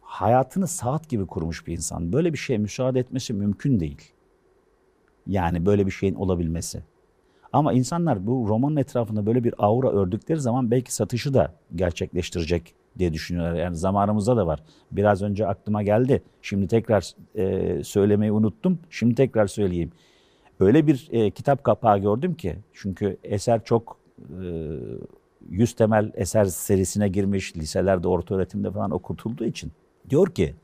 [0.00, 2.12] Hayatını saat gibi kurmuş bir insan.
[2.12, 4.12] Böyle bir şeye müsaade etmesi mümkün değil.
[5.26, 6.82] Yani böyle bir şeyin olabilmesi.
[7.52, 13.12] Ama insanlar bu romanın etrafında böyle bir aura ördükleri zaman belki satışı da gerçekleştirecek diye
[13.12, 13.54] düşünüyorlar.
[13.54, 14.62] Yani zamanımızda da var.
[14.92, 16.22] Biraz önce aklıma geldi.
[16.42, 18.78] Şimdi tekrar e, söylemeyi unuttum.
[18.90, 19.92] Şimdi tekrar söyleyeyim.
[20.60, 22.56] Öyle bir e, kitap kapağı gördüm ki.
[22.72, 23.96] Çünkü eser çok
[25.48, 27.56] yüz temel eser serisine girmiş.
[27.56, 29.72] Liselerde, orta öğretimde falan okutulduğu için.
[30.10, 30.54] Diyor ki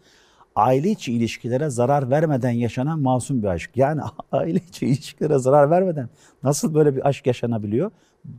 [0.57, 3.71] aile içi ilişkilere zarar vermeden yaşanan masum bir aşk.
[3.77, 4.01] Yani
[4.33, 6.09] aile içi ilişkilere zarar vermeden
[6.43, 7.91] nasıl böyle bir aşk yaşanabiliyor?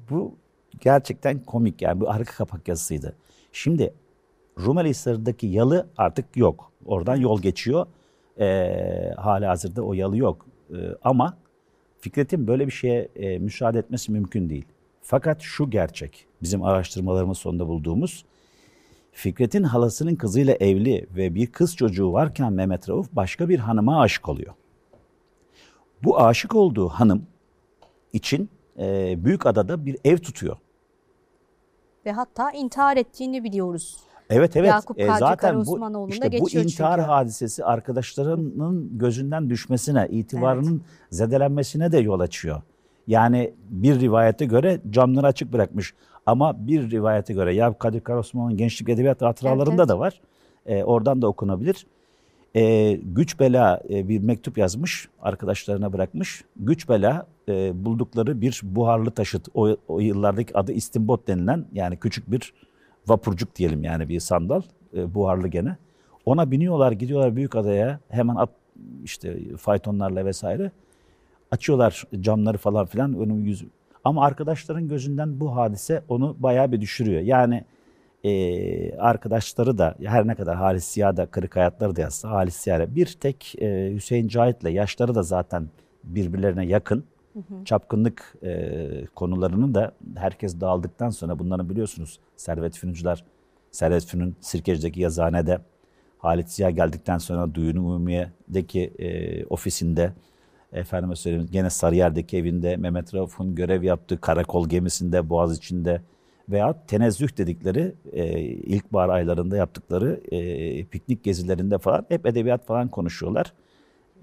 [0.10, 0.36] Bu
[0.80, 3.16] gerçekten komik yani bu arka kapak yazısıydı.
[3.52, 3.94] Şimdi
[4.60, 6.72] Rumeli Hisarı'ndaki yalı artık yok.
[6.86, 7.86] Oradan yol geçiyor.
[8.40, 10.46] Ee, hala hazırda o yalı yok.
[10.72, 11.38] Ee, ama
[12.00, 14.66] Fikret'in böyle bir şeye e, müsaade etmesi mümkün değil.
[15.08, 18.26] Fakat şu gerçek, bizim araştırmalarımız sonunda bulduğumuz,
[19.12, 24.30] Fikret'in halasının kızıyla evli ve bir kız çocuğu varken Mehmet Rauf başka bir hanıma aşık
[24.30, 24.54] oluyor.
[26.04, 27.26] Bu aşık olduğu hanım
[28.14, 30.58] için e, Büyükada'da bir ev tutuyor.
[32.06, 33.98] Ve hatta intihar ettiğini biliyoruz.
[34.30, 34.70] Evet evet.
[34.70, 37.08] Yakup E, zaten bu işte bu intihar çünkü.
[37.08, 42.62] hadisesi arkadaşlarının gözünden düşmesine, itibarının zedelenmesine de yol açıyor.
[43.08, 45.94] Yani bir rivayete göre camları açık bırakmış.
[46.26, 49.90] Ama bir rivayete göre Yakup Kadri Karaosmanoğlu'nun gençlik edebiyat hatıralarında Evet, evet.
[49.90, 50.22] da var.
[50.66, 51.86] E, oradan da okunabilir.
[52.56, 56.44] E, güç bela e, bir mektup yazmış, arkadaşlarına bırakmış.
[56.56, 59.48] Güç bela e, buldukları bir buharlı taşıt.
[59.54, 62.54] O, o yıllardaki adı istimbot denilen yani küçük bir
[63.08, 64.62] vapurcuk diyelim yani bir sandal
[64.98, 65.78] e, buharlı gene.
[66.26, 68.50] Ona biniyorlar gidiyorlar büyük adaya hemen at
[69.04, 70.72] işte faytonlarla vesaire
[71.56, 73.70] açıyorlar camları falan filan önüm yüzü.
[74.04, 77.22] Ama arkadaşların gözünden bu hadise onu bayağı bir düşürüyor.
[77.22, 77.66] Yani
[78.24, 82.96] e, arkadaşları da her ne kadar Halis Siyah da kırık hayatları da yazsa Halis Siyah
[82.96, 85.70] bir tek e, Hüseyin Cahit'le yaşları da zaten
[86.04, 87.04] birbirlerine yakın.
[87.66, 93.26] Çapkınlık e, konularının da herkes dağıldıktan sonra bunların biliyorsunuz Servet Fünuncular,
[93.72, 95.60] Servet Fünun Sirkeci'deki yazıhanede
[96.18, 100.14] Halit Ziya geldikten sonra Duyun Umumiye'deki e, ofisinde
[100.74, 106.02] efendime söyleyeyim gene Sarıyer'deki evinde Mehmet Rauf'un görev yaptığı karakol gemisinde Boğaz içinde
[106.50, 113.54] veya tenezzüh dedikleri e, ilkbahar aylarında yaptıkları e, piknik gezilerinde falan hep edebiyat falan konuşuyorlar.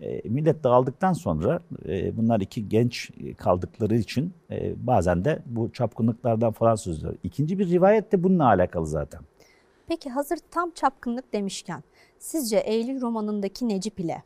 [0.00, 6.52] E, millet dağıldıktan sonra e, bunlar iki genç kaldıkları için e, bazen de bu çapkınlıklardan
[6.52, 7.14] falan söz ediyor.
[7.22, 9.20] İkinci bir rivayet de bununla alakalı zaten.
[9.88, 11.83] Peki hazır tam çapkınlık demişken
[12.18, 14.22] sizce Eylül romanındaki Necip ile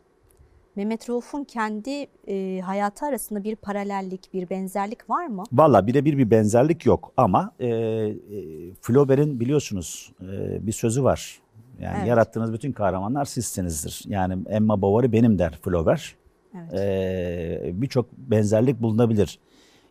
[0.76, 5.44] Mehmet Rauf'un kendi e, hayatı arasında bir paralellik, bir benzerlik var mı?
[5.52, 8.14] Valla birebir bir benzerlik yok ama e, e,
[8.80, 11.40] Flaubert'in biliyorsunuz e, bir sözü var.
[11.80, 12.08] Yani Evet.
[12.08, 14.02] yarattığınız bütün kahramanlar sizsinizdir.
[14.06, 16.02] Yani Emma Bovary benim der Flaubert.
[16.54, 16.74] Evet.
[16.74, 19.38] E, Birçok benzerlik bulunabilir.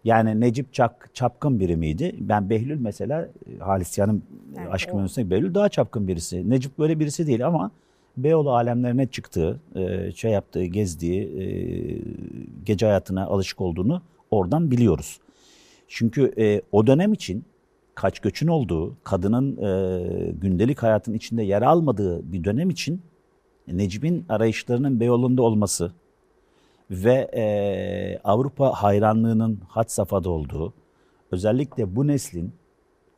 [0.04, 2.16] Yani Necip Çak, çapkın biri miydi?
[2.20, 4.24] Ben Behlül mesela e, Halis Yan'ın
[4.58, 5.08] Evet, Aşkı o.
[5.18, 6.50] Behlül daha çapkın birisi.
[6.50, 7.72] Necip böyle birisi değil ama
[8.18, 11.46] Beyoğlu alemlerine çıktığı, e, şey yaptığı, gezdiği, e,
[12.66, 14.02] gece hayatına alışık olduğunu
[14.32, 15.20] oradan biliyoruz.
[15.88, 17.46] Çünkü e, o dönem için
[17.96, 23.02] kaç göçün olduğu, kadının e, gündelik hayatın içinde yer almadığı bir dönem için
[23.68, 25.92] Necip'in arayışlarının Beyoğlu'nda olması
[26.92, 30.74] ve Avrupa hayranlığının had safhada olduğu,
[31.32, 32.54] özellikle bu neslin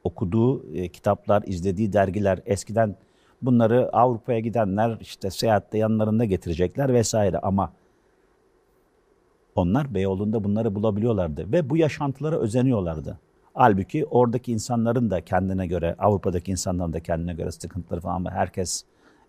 [0.04, 2.96] okuduğu kitaplar, izlediği dergiler, eskiden
[3.42, 7.74] bunları Avrupa'ya gidenler işte seyahatte yanlarında getirecekler vesaire ama
[9.56, 13.20] onlar Beyoğlu'nda bunları bulabiliyorlardı ve bu yaşantılara özeniyorlardı.
[13.54, 18.84] Halbuki oradaki insanların da kendine göre, Avrupa'daki insanların da kendine göre sıkıntıları falan ama herkes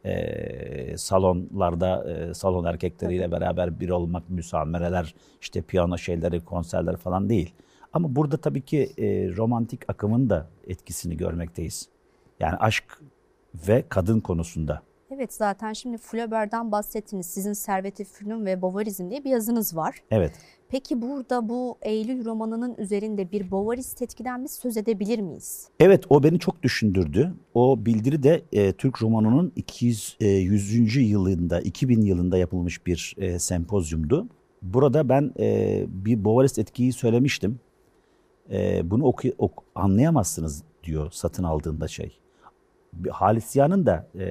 [0.04, 7.54] e, salonlarda e, salon erkekleriyle beraber bir olmak, müsamereler, işte piyano şeyleri, konserler falan değil.
[7.92, 11.88] Ama burada tabii ki e, romantik akımın da etkisini görmekteyiz.
[12.40, 12.84] Yani aşk
[13.54, 14.82] ve kadın konusunda.
[15.10, 17.26] Evet zaten şimdi Flaubert'den bahsettiniz.
[17.26, 19.96] Sizin Servet-i Fünun ve Bovarizm diye bir yazınız var.
[20.10, 20.32] Evet.
[20.68, 25.68] Peki burada bu Eylül romanının üzerinde bir Bovarist etkiden biz söz edebilir miyiz?
[25.80, 27.34] Evet o beni çok düşündürdü.
[27.54, 30.96] O bildiri de e, Türk romanının 200, e, 100.
[31.10, 34.28] yılında 2000 yılında yapılmış bir e, sempozyumdu.
[34.62, 37.60] Burada ben e, bir Bovarist etkiyi söylemiştim.
[38.50, 42.18] E, bunu oku, ok- anlayamazsınız diyor satın aldığında şey.
[43.10, 44.24] Halis Ziya'nın da e,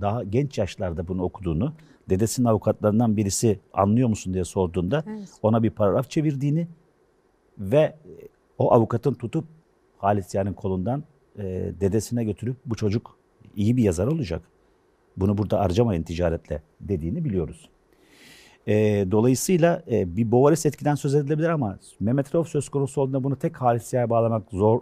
[0.00, 1.72] daha genç yaşlarda bunu okuduğunu,
[2.10, 5.28] dedesinin avukatlarından birisi anlıyor musun diye sorduğunda Evet.
[5.42, 6.68] ona bir paragraf çevirdiğini
[7.58, 7.94] ve e,
[8.58, 9.44] o avukatın tutup
[9.98, 11.04] Halis Ziya'nın kolundan
[11.38, 11.42] e,
[11.80, 13.16] dedesine götürüp bu çocuk
[13.56, 14.42] iyi bir yazar olacak.
[15.16, 17.68] Bunu burada harcamayın ticaretle dediğini biliyoruz.
[18.66, 18.72] E,
[19.10, 23.56] dolayısıyla e, bir Bovaris etkiden söz edilebilir ama Mehmet Rauf söz konusu olduğunda bunu tek
[23.56, 24.80] Halis Ziya'ya bağlamak zor.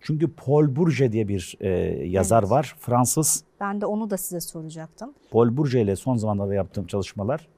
[0.00, 1.68] Çünkü Paul Bourget diye bir e,
[2.08, 2.50] yazar Evet.
[2.50, 2.76] var.
[2.80, 3.44] Fransız.
[3.60, 5.10] Ben de onu da size soracaktım.
[5.30, 7.48] Paul Bourget ile son zamanlarda yaptığım çalışmalar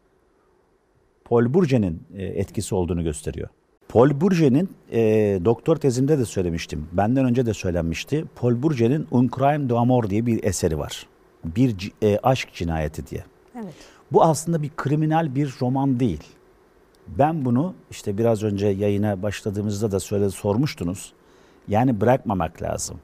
[1.24, 3.48] Paul Bourget'in e, etkisi olduğunu gösteriyor.
[3.88, 5.00] Paul Bourget'in e,
[5.44, 6.88] doktor tezimde de söylemiştim.
[6.92, 8.24] Benden önce de söylenmişti.
[8.36, 11.06] Paul Bourget'in Un crime d'amour diye bir eseri var.
[11.44, 13.24] Bir e, aşk cinayeti diye.
[13.54, 13.74] Evet.
[14.12, 16.22] Bu aslında bir kriminal bir roman değil.
[17.08, 21.12] Ben bunu işte biraz önce yayına başladığımızda da söyle sormuştunuz.
[21.70, 23.00] Yani bırakmamak lazım.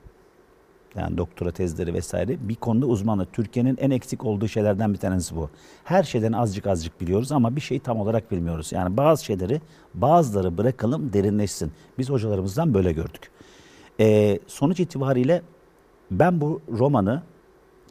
[0.97, 3.27] Yani doktora tezleri vesaire bir konuda uzmanı.
[3.27, 5.51] Türkiye'nin en eksik olduğu şeylerden bir tanesi bu.
[5.85, 8.73] Her şeyden azıcık azıcık biliyoruz ama bir şeyi tam olarak bilmiyoruz.
[8.73, 9.61] Yani bazı şeyleri
[9.95, 11.73] bazıları bırakalım derinleşsin.
[11.99, 13.31] Biz hocalarımızdan böyle gördük.
[14.01, 15.43] Ee, sonuç itibariyle
[16.11, 17.23] ben bu romanı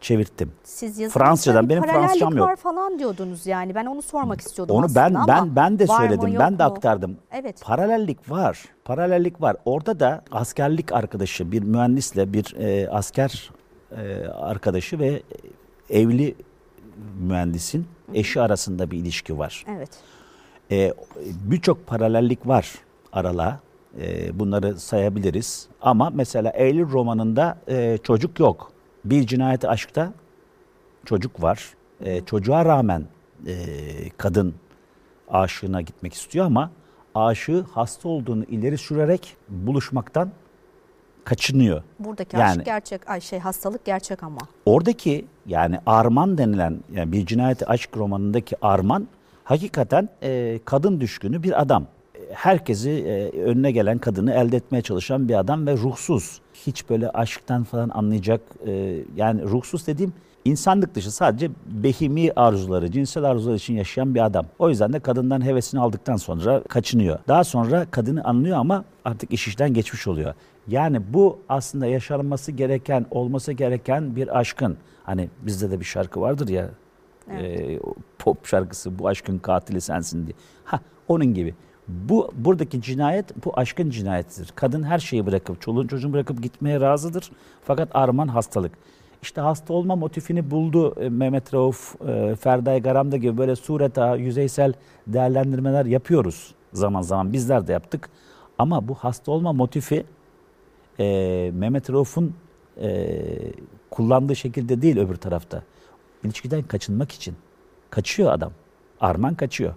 [0.06, 0.52] çevirttim.
[0.64, 2.48] Siz yazınızda Fransızcadan, benim paralellik Fransızcam yok.
[2.48, 3.76] var falan diyordunuz yani.
[3.76, 6.28] Ben onu sormak istiyordum Onu ben ama ben ben de var mı, söyledim.
[6.34, 6.70] yok Ben de mu?
[6.72, 7.18] aktardım.
[7.32, 7.62] Evet.
[7.64, 8.64] Paralellik var.
[8.86, 9.56] Paralellik var.
[9.66, 13.52] Orada da askerlik arkadaşı, bir mühendisle bir e, asker
[13.98, 15.22] e, arkadaşı ve
[15.90, 16.36] evli
[17.20, 19.66] mühendisin eşi arasında bir ilişki var.
[19.78, 19.90] Evet.
[20.72, 20.94] E,
[21.26, 22.74] Birçok paralellik var
[23.14, 23.60] aralığa.
[24.02, 25.68] E, bunları sayabiliriz.
[25.82, 28.72] Ama mesela Eylül romanında e, çocuk yok.
[29.06, 30.14] Bir cinayeti aşkta
[31.06, 31.74] çocuk var.
[32.02, 33.04] E, çocuğa rağmen
[33.48, 33.56] e,
[34.18, 34.54] kadın
[35.30, 36.72] aşığına gitmek istiyor ama
[37.16, 40.32] aşığı hasta olduğunu ileri sürerek buluşmaktan
[41.24, 41.84] kaçınıyor.
[42.00, 44.42] Buradaki Yani- aşk gerçek, ay şey hastalık gerçek ama.
[44.66, 49.08] Oradaki yani Arman denilen yani bir cinayeti aşk romanındaki Arman
[49.44, 51.88] hakikaten e, kadın düşkünü bir adam.
[52.34, 56.42] Herkesi e, önüne gelen kadını elde etmeye çalışan bir adam ve ruhsuz.
[56.54, 60.14] Hiç böyle aşktan falan anlayacak e, yani ruhsuz dediğim
[60.46, 64.46] insanlık dışı sadece behimi arzuları, cinsel arzular için yaşayan bir adam.
[64.60, 67.20] O yüzden de kadından hevesini aldıktan sonra kaçınıyor.
[67.28, 70.34] Daha sonra kadını anlıyor ama artık iş işten geçmiş oluyor.
[70.68, 74.78] Yani bu aslında yaşanması gereken, olması gereken bir aşkın.
[75.04, 76.70] Hani bizde de bir şarkı vardır ya,
[77.32, 77.80] e,
[78.20, 80.36] pop şarkısı bu aşkın katili sensin diye.
[80.64, 81.56] Ha onun gibi.
[81.88, 84.52] Bu buradaki cinayet bu aşkın cinayetidir.
[84.56, 87.32] Kadın her şeyi bırakıp, çoluğun çocuğunu bırakıp gitmeye razıdır.
[87.64, 88.72] Fakat arman hastalık.
[89.22, 94.74] İşte hasta olma motifini buldu e, Mehmet Rauf, e, Ferday Garam'da gibi böyle sureta, yüzeysel
[95.08, 97.34] değerlendirmeler yapıyoruz zaman zaman.
[97.34, 98.10] Bizler de yaptık.
[98.58, 100.06] Ama bu hasta olma motifi
[101.00, 102.36] e, Mehmet Rauf'un
[102.82, 103.18] e,
[103.92, 105.64] kullandığı şekilde değil öbür tarafta.
[106.24, 107.36] İlişkiden kaçınmak için.
[107.90, 108.52] Kaçıyor adam.
[109.00, 109.74] Arman kaçıyor.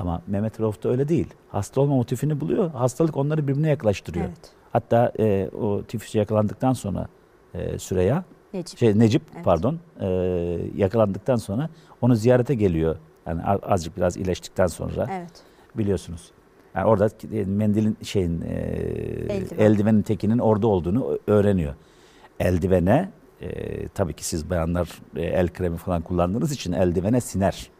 [0.00, 1.26] Ama Mehmet Rauf da öyle değil.
[1.48, 2.70] Hasta olma motifini buluyor.
[2.70, 4.24] Hastalık onları birbirine yaklaştırıyor.
[4.26, 4.52] Evet.
[4.72, 7.08] Hatta e, o tifüse yakalandıktan sonra
[7.54, 8.78] e, Süreyya, Necip.
[8.78, 9.44] şey Necip Evet.
[9.44, 10.06] pardon, e,
[10.76, 11.68] yakalandıktan sonra
[12.00, 12.96] onu ziyarete geliyor.
[13.26, 15.30] Yani azıcık biraz iyileştikten sonra Evet.
[15.74, 16.30] biliyorsunuz.
[16.74, 18.46] Yani orada e, mendilin şeyin e,
[19.28, 19.58] Eldiven.
[19.64, 21.74] eldivenin tekinin orada olduğunu öğreniyor.
[22.40, 23.10] Eldivene
[23.40, 27.70] e, tabii ki siz bayanlar e, el kremi falan kullandığınız için eldivene siner.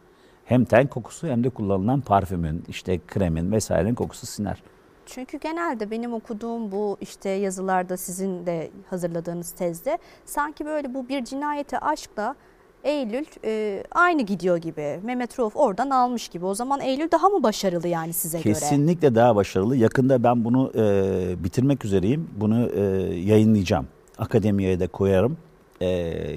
[0.45, 4.63] Hem ten kokusu hem de kullanılan parfümün, işte kremin vesairenin kokusu siner.
[5.05, 11.25] Çünkü genelde benim okuduğum bu işte yazılarda sizin de hazırladığınız tezde sanki böyle bu bir
[11.25, 12.35] cinayete aşkla
[12.83, 14.99] Eylül e, aynı gidiyor gibi.
[15.03, 16.45] Mehmet Rauf oradan almış gibi.
[16.45, 18.53] O zaman Eylül daha mı başarılı yani size göre?
[18.53, 19.77] Kesinlikle daha başarılı.
[19.77, 22.29] Yakında ben bunu e, bitirmek üzereyim.
[22.35, 22.81] Bunu e,
[23.19, 23.87] yayınlayacağım.
[24.17, 25.37] Akademiye de koyarım.
[25.81, 25.87] E,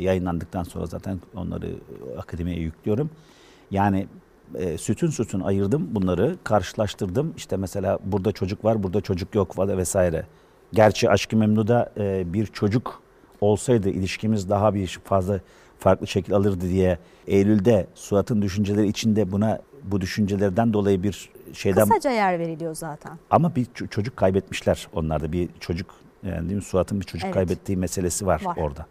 [0.00, 1.66] yayınlandıktan sonra zaten onları
[2.18, 3.10] akademiye yüklüyorum.
[3.70, 4.06] Yani
[4.54, 7.34] e, sütün sütün ayırdım bunları, karşılaştırdım.
[7.36, 10.26] İşte mesela burada çocuk var, burada çocuk yok falan vesaire.
[10.72, 13.02] Gerçi Aşk-ı Memnu'da e, bir çocuk
[13.40, 15.40] olsaydı ilişkimiz daha bir fazla
[15.78, 22.10] farklı şekil alırdı diye Eylül'de Suat'ın düşünceleri içinde buna bu düşüncelerden dolayı bir şeyden Kısaca
[22.10, 23.12] yer veriliyor zaten.
[23.30, 27.34] ama bir çocuk kaybetmişler onlarda bir çocuk yani değil mi Suat'ın bir çocuk Evet.
[27.34, 28.56] kaybettiği meselesi var, Var.
[28.56, 28.86] orada.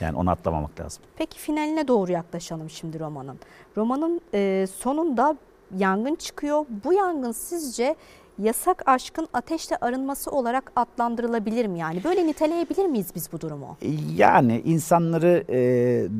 [0.00, 1.02] Yani onu atlamamak lazım.
[1.16, 3.38] Peki finaline doğru yaklaşalım şimdi romanın.
[3.76, 5.36] Romanın e, sonunda
[5.78, 6.66] yangın çıkıyor.
[6.84, 7.96] Bu yangın sizce
[8.38, 11.78] yasak aşkın ateşle arınması olarak adlandırılabilir mi?
[11.78, 13.76] Yani böyle niteleyebilir miyiz biz bu durumu?
[14.16, 15.58] Yani insanları e,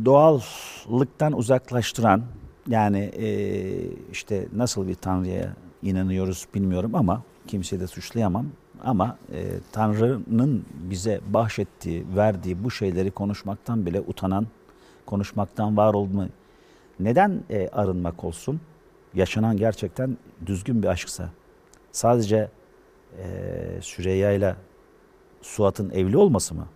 [0.05, 2.23] doğallıktan uzaklaştıran
[2.69, 3.27] yani e,
[4.13, 8.47] işte nasıl bir tanrıya inanıyoruz bilmiyorum ama kimseyi de suçlayamam.
[8.85, 14.47] Ama e, Tanrı'nın bize bahşettiği, verdiği bu şeyleri konuşmaktan bile utanan,
[15.07, 16.29] konuşmaktan var olma.
[17.01, 18.61] Neden e, arınmak olsun?
[19.15, 20.17] Yaşanan gerçekten
[20.47, 21.31] düzgün bir aşksa.
[21.93, 22.49] Sadece
[23.19, 23.25] e,
[23.81, 24.57] Süreyya ile
[25.43, 26.67] Suat'ın evli olması mı?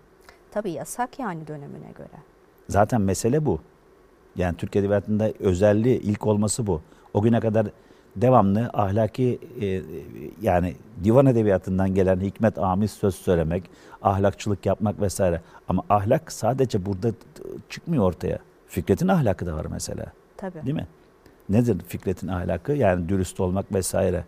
[0.50, 2.22] Tabii yasak yani dönemine göre.
[2.68, 3.60] Zaten mesele bu.
[4.36, 6.82] Yani Türk Edebiyatı'nda özelliği ilk olması bu.
[7.14, 7.66] O güne kadar
[8.16, 9.82] devamlı ahlaki e,
[10.42, 10.74] yani
[11.04, 13.70] divan edebiyatından gelen hikmet amiz söz söylemek,
[14.02, 15.40] ahlakçılık yapmak vesaire.
[15.68, 17.12] Ama ahlak sadece burada
[17.68, 18.38] çıkmıyor ortaya.
[18.66, 20.04] Fikret'in ahlakı da var mesela.
[20.36, 20.66] Tabii.
[20.66, 20.86] Değil mi?
[21.48, 22.72] Nedir Fikret'in ahlakı?
[22.72, 24.24] Yani dürüst olmak vesaire.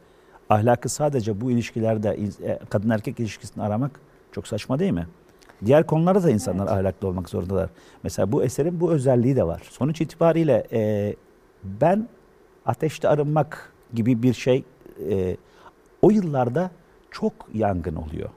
[0.50, 2.08] Ahlakı sadece bu ilişkilerde
[2.44, 4.00] e, kadın erkek ilişkisini aramak
[4.32, 5.06] çok saçma değil mi?
[5.64, 7.70] Diğer konularda da insanlar ahlaklı olmak zorundalar.
[8.02, 9.62] Mesela bu eserin bu özelliği de var.
[9.70, 11.14] Sonuç itibariyle e,
[11.64, 12.08] ben
[12.66, 14.64] ateşte arınmak gibi bir şey
[15.10, 15.36] e,
[16.02, 16.70] o yıllarda
[17.10, 18.30] çok yangın oluyor.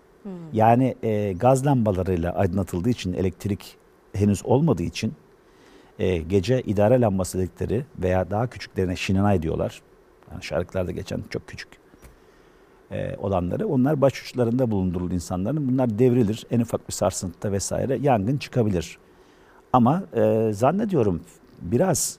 [0.54, 3.78] Yani e, gaz lambalarıyla aydınlatıldığı için elektrik
[4.14, 5.14] henüz olmadığı için
[6.00, 9.82] e, gece idare lambası dedikleri veya daha küçüklerine şinanay diyorlar.
[10.32, 11.70] Yani şarkılarda geçen çok küçük
[12.92, 13.68] e, olanları.
[13.68, 15.68] Onlar başuçlarında bulundurulur insanların.
[15.68, 16.46] Bunlar devrilir.
[16.52, 18.98] En ufak bir sarsıntıda vesaire yangın çıkabilir.
[19.74, 21.22] Ama e, zannediyorum
[21.62, 22.18] biraz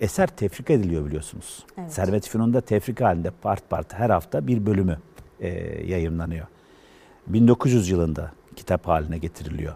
[0.00, 1.64] eser tefrik ediliyor biliyorsunuz.
[1.78, 1.92] Evet.
[1.92, 4.98] Servet Fünun'da tefrik halinde part part her hafta bir bölümü
[5.40, 5.48] e,
[5.86, 6.46] yayınlanıyor.
[7.26, 9.74] 1900 yılında kitap haline getiriliyor.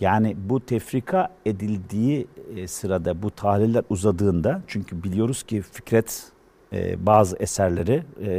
[0.00, 6.32] Yani bu tefrika edildiği e, sırada bu tahliller uzadığında çünkü biliyoruz ki Fikret
[6.72, 8.30] e, bazı eserleri e,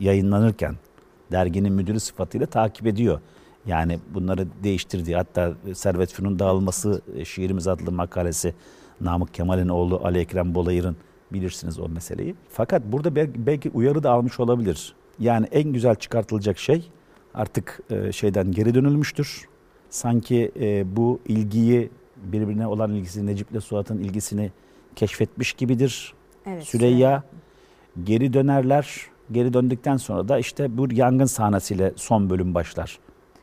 [0.00, 0.76] yayınlanırken
[1.32, 3.20] derginin müdürü sıfatıyla takip ediyor.
[3.66, 8.54] Yani bunları değiştirdiği hatta Servet Fünun dağılması e, şiirimiz adlı makalesi
[9.00, 10.96] Namık Kemal'in oğlu Ali Ekrem Bolayır'ın
[11.32, 12.34] bilirsiniz o meseleyi.
[12.48, 14.94] Fakat burada belki, uyarı da almış olabilir.
[15.18, 16.90] Yani en güzel çıkartılacak şey
[17.34, 19.48] artık e, şeyden geri dönülmüştür.
[19.90, 24.52] Sanki e, bu ilgiyi birbirine olan ilgisi Necip'le Suat'ın ilgisini
[24.96, 26.14] keşfetmiş gibidir.
[26.46, 26.64] Evet.
[26.64, 27.22] Süreyya
[28.04, 29.00] geri dönerler.
[29.32, 32.98] Geri döndükten sonra da işte bu yangın sahnesiyle son bölüm başlar.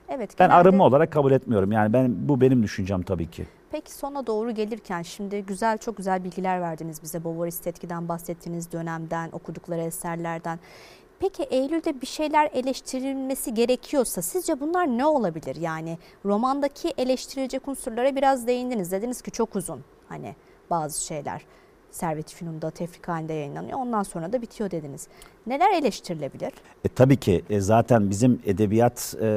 [0.10, 0.36] Evet.
[0.40, 1.72] Ben genelde- arınma olarak kabul etmiyorum.
[1.72, 3.46] Yani ben bu benim düşüncem tabii ki.
[3.76, 7.24] Peki sona doğru gelirken şimdi güzel çok güzel bilgiler verdiniz bize.
[7.24, 10.60] Bovaris Tetki'den bahsettiğiniz dönemden, okudukları eserlerden.
[11.20, 15.56] Peki Eylül'de bir şeyler eleştirilmesi gerekiyorsa sizce bunlar ne olabilir?
[15.56, 18.92] Yani romandaki eleştirilecek unsurlara biraz değindiniz.
[18.92, 20.36] Dediniz ki çok uzun hani
[20.70, 21.46] bazı şeyler.
[21.92, 23.80] Servet-i Fünun'da tefrik halinde yayınlanıyor.
[23.80, 25.08] Ondan sonra da bitiyor dediniz.
[25.48, 26.52] Neler eleştirilebilir?
[26.86, 29.28] E, tabii ki e, zaten bizim edebiyat e,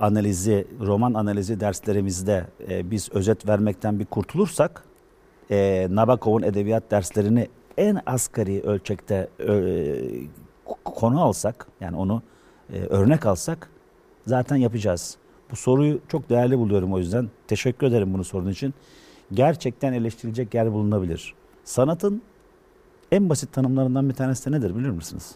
[0.00, 4.84] analizi, roman analizi derslerimizde e, biz özet vermekten bir kurtulursak
[5.50, 9.54] e, Nabokov'un edebiyat derslerini en asgari ölçekte e,
[10.84, 12.22] konu alsak yani onu
[12.72, 13.70] e, örnek alsak
[14.26, 15.16] zaten yapacağız.
[15.50, 17.30] Bu soruyu çok değerli buluyorum o yüzden.
[17.48, 18.74] Teşekkür ederim bunu sorduğun için.
[19.32, 21.34] Gerçekten eleştirilecek yer bulunabilir.
[21.64, 22.22] Sanatın
[23.12, 25.34] en basit tanımlarından bir tanesi de nedir bilir misiniz?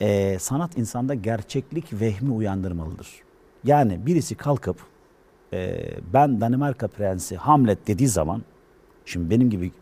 [0.00, 3.24] Ee, sanat insanda gerçeklik vehmi uyandırmalıdır.
[3.64, 4.76] Yani birisi kalkıp
[5.52, 8.42] e, ben Danimarka Prensi Hamlet dediği zaman
[9.04, 9.72] şimdi benim gibi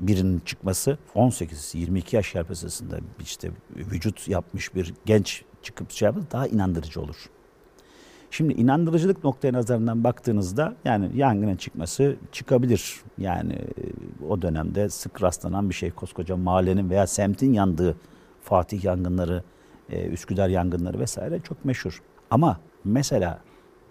[0.00, 7.00] birinin çıkması 18-22 yaş arasında işte vücut yapmış bir genç çıkıp şey yapar daha inandırıcı
[7.00, 7.16] olur.
[8.30, 13.00] Şimdi inandırıcılık noktaya nazarından baktığınızda yani yangının çıkması çıkabilir.
[13.18, 17.96] Yani e, o dönemde sık rastlanan bir şey koskoca mahallenin veya semtin yandığı
[18.42, 19.42] Fatih yangınları,
[19.90, 22.02] e, Üsküdar yangınları vesaire çok meşhur.
[22.30, 23.38] Ama mesela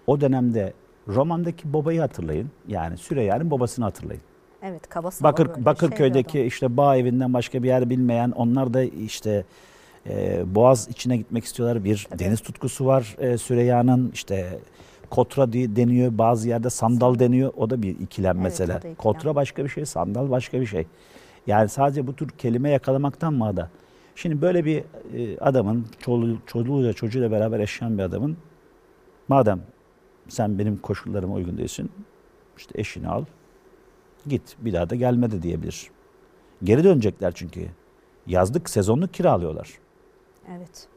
[0.08, 0.74] o dönemde
[1.08, 2.52] romandaki babayı hatırlayın.
[2.68, 4.22] Yani Süreyya'nın babasını hatırlayın.
[4.64, 9.46] Evet kaba Bakır, Bakırköy'deki şey işte bağ evinden başka bir yer bilmeyen onlar da işte
[10.10, 11.84] e, Boğaz içine gitmek istiyorlar.
[11.84, 12.20] Bir Tabii.
[12.20, 14.60] deniz tutkusu var e, Süreyya'nın işte
[15.10, 17.54] Kotra deniyor bazı yerde sandal deniyor.
[17.58, 18.78] O da bir ikilem Evet, mesela.
[18.78, 18.96] ikilem.
[18.96, 20.88] Kotra başka bir şey sandal başka bir şey.
[21.48, 23.70] Yani sadece bu tür kelime yakalamaktan mı ada?
[24.16, 24.84] Şimdi böyle bir
[25.16, 28.38] e, adamın çoluğu, çoluğuyla çocuğuyla beraber yaşayan bir adamın
[29.30, 29.62] madem
[30.28, 31.92] sen benim koşullarıma uygun değilsin
[32.58, 33.26] işte eşini al
[34.28, 35.90] git bir daha da gelme de diyebilir.
[36.64, 37.68] Geri dönecekler çünkü.
[38.28, 39.70] Yazlık sezonluk kiralıyorlar.
[40.58, 40.88] Evet.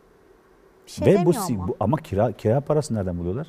[0.86, 1.68] Bir şey Ve bu, ama.
[1.68, 3.46] bu ama kira kira parası nereden buluyorlar?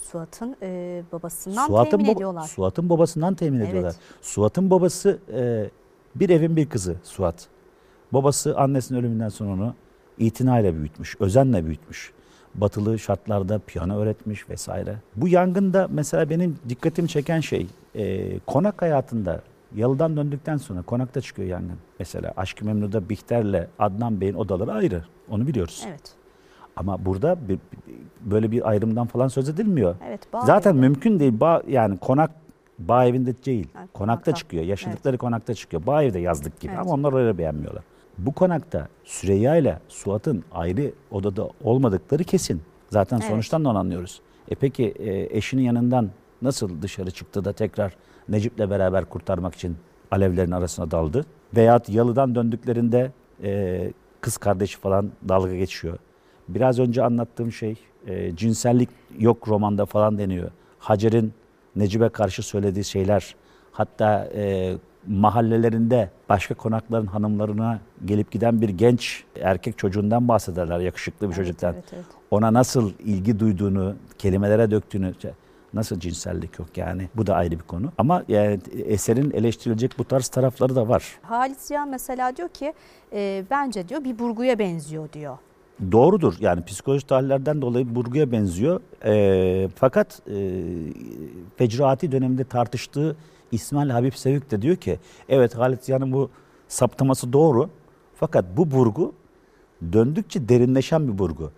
[0.00, 2.42] Suat'ın e, babasından Suat'ın temin baba- ediyorlar.
[2.46, 3.68] Suat'ın babasından temin Evet.
[3.68, 3.94] ediyorlar.
[4.22, 5.70] Suat'ın babası e,
[6.14, 7.48] bir evin bir kızı Suat.
[8.12, 9.74] Babası annesinin ölümünden sonra onu
[10.18, 12.12] itinayla büyütmüş, özenle büyütmüş.
[12.54, 14.96] Batılı şartlarda piyano öğretmiş vesaire.
[15.16, 19.40] Bu yangında mesela benim dikkatimi çeken şey e, konak hayatında
[19.74, 21.78] yalıdan döndükten sonra konakta çıkıyor yangın.
[21.98, 25.04] Mesela Aşk-ı Memnu'da Bihter'le Adnan Bey'in odaları ayrı.
[25.30, 25.84] Onu biliyoruz.
[25.88, 26.12] Evet.
[26.76, 27.58] Ama burada bir-
[28.20, 29.94] böyle bir ayrımdan falan söz edilmiyor.
[30.08, 30.20] Evet.
[30.44, 30.80] Zaten evi.
[30.80, 31.40] mümkün değil.
[31.40, 32.30] Bağ, yani konak
[32.78, 33.66] bağ evinde değil.
[33.74, 34.34] Yani konakta, konakta.
[34.34, 34.64] çıkıyor.
[34.64, 35.86] Yaşadıkları konakta çıkıyor.
[35.86, 36.80] Bağ evde yazlık gibi Evet.
[36.82, 37.84] ama onlar öyle beğenmiyorlar.
[38.18, 42.62] Bu konakta Süreyya ile Suat'ın ayrı odada olmadıkları kesin.
[42.90, 43.28] Zaten Evet.
[43.28, 44.20] sonuçtan da onu anlıyoruz.
[44.50, 46.10] E peki e, eşinin yanından
[46.42, 47.96] nasıl dışarı çıktı da tekrar
[48.28, 49.76] Necip'le beraber kurtarmak için
[50.10, 51.26] alevlerin arasına daldı?
[51.56, 55.98] Veyahut yalıdan döndüklerinde e, kız kardeşi falan dalga geçiyor.
[56.48, 58.88] Biraz önce anlattığım şey e, cinsellik
[59.18, 60.50] yok romanda falan deniyor.
[60.78, 61.32] Hacer'in
[61.76, 63.34] Necip'e karşı söylediği şeyler
[63.72, 64.74] hatta e,
[65.06, 71.74] mahallelerinde başka konakların hanımlarına gelip giden bir genç erkek çocuğundan bahsederler yakışıklı bir Evet, çocuktan.
[71.74, 72.04] Evet, evet.
[72.30, 75.12] Ona nasıl ilgi duyduğunu, kelimelere döktüğünü
[75.74, 77.92] nasıl cinsellik yok yani bu da ayrı bir konu.
[77.98, 81.18] Ama yani eserin eleştirilecek bu tarz tarafları da var.
[81.22, 82.72] Halit Ziya mesela diyor ki
[83.12, 85.38] e, bence diyor bir burguya benziyor diyor.
[85.92, 86.34] Doğrudur.
[86.40, 88.80] Yani psikolojik tahlillerden dolayı burguya benziyor.
[89.04, 90.62] Ee, fakat e,
[91.56, 93.16] Fecraati döneminde tartıştığı
[93.52, 94.98] İsmail Habib Sevik de diyor ki
[95.28, 96.30] evet Halit Ziya'nın bu
[96.68, 97.70] saptaması doğru.
[98.14, 99.12] Fakat bu burgu
[99.92, 101.50] döndükçe derinleşen bir burgu.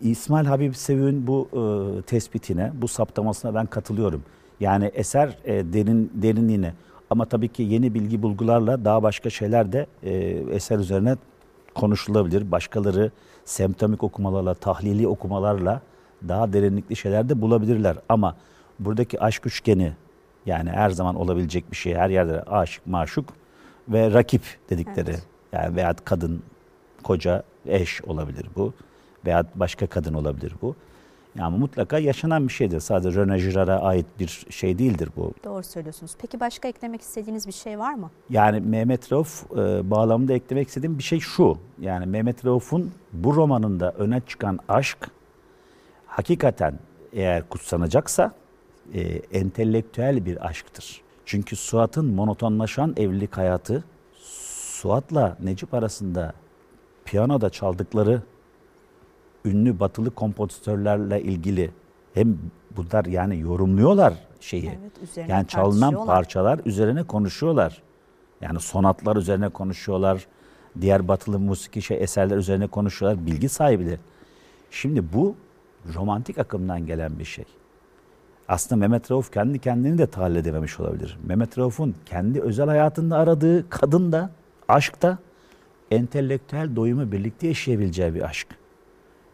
[0.00, 4.22] İsmail Habib Sevik'in bu e, tespitine, bu saptamasına ben katılıyorum.
[4.60, 6.74] Yani eser e, derin derinliğine
[7.10, 10.14] ama tabii ki yeni bilgi bulgularla daha başka şeyler de e,
[10.54, 11.16] eser üzerine
[11.74, 12.52] konuşulabilir.
[12.52, 13.10] Başkaları
[13.44, 15.80] semptomik okumalarla, tahlili okumalarla
[16.28, 17.96] daha derinlikli şeyler de bulabilirler.
[18.08, 18.36] Ama
[18.78, 19.92] buradaki aşk üçgeni
[20.48, 21.94] yani her zaman olabilecek bir şey.
[21.94, 23.32] Her yerde aşık, maşuk
[23.88, 25.10] ve rakip dedikleri.
[25.10, 25.22] Evet.
[25.52, 26.42] Yani veya kadın,
[27.02, 28.72] koca, eş olabilir bu.
[29.26, 30.74] Veya başka kadın olabilir bu.
[31.34, 32.80] Yani mutlaka yaşanan bir şeydir.
[32.80, 35.32] Sadece Rene Girard'a ait bir şey değildir bu.
[35.44, 36.12] Doğru söylüyorsunuz.
[36.18, 38.10] Peki başka eklemek istediğiniz bir şey var mı?
[38.30, 41.58] Yani Mehmet Rauf e, bağlamında eklemek istediğim bir şey şu.
[41.80, 45.10] Yani Mehmet Rauf'un bu romanında öne çıkan aşk
[46.06, 46.74] hakikaten
[47.12, 48.32] eğer kutsanacaksa
[48.94, 49.00] e,
[49.32, 51.00] entelektüel bir aşktır.
[51.24, 53.84] Çünkü Suat'ın monotonlaşan evlilik hayatı
[54.78, 56.32] Suat'la Necip arasında
[57.04, 58.22] piyanoda çaldıkları
[59.44, 61.70] ünlü batılı kompozitörlerle ilgili
[62.14, 62.38] hem
[62.76, 64.78] bunlar yani yorumluyorlar şeyi.
[64.80, 67.82] Evet, yani çalınan parçalar üzerine konuşuyorlar.
[68.40, 70.26] Yani sonatlar üzerine konuşuyorlar.
[70.80, 73.26] Diğer batılı musiki şey eserler üzerine konuşuyorlar.
[73.26, 73.98] Bilgi sahibiler.
[74.70, 75.34] Şimdi bu
[75.94, 77.44] romantik akımdan gelen bir şey.
[78.48, 81.18] Aslında Mehmet Rauf kendi kendini de tahlil edememiş olabilir.
[81.24, 84.30] Mehmet Rauf'un kendi özel hayatında aradığı kadın da,
[84.68, 85.18] aşk da
[85.90, 88.48] entelektüel doyumu birlikte yaşayabileceği bir aşk.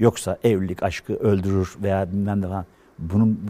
[0.01, 2.65] Yoksa evlilik aşkı öldürür veya bilmem ne falan.
[2.99, 3.41] Bunun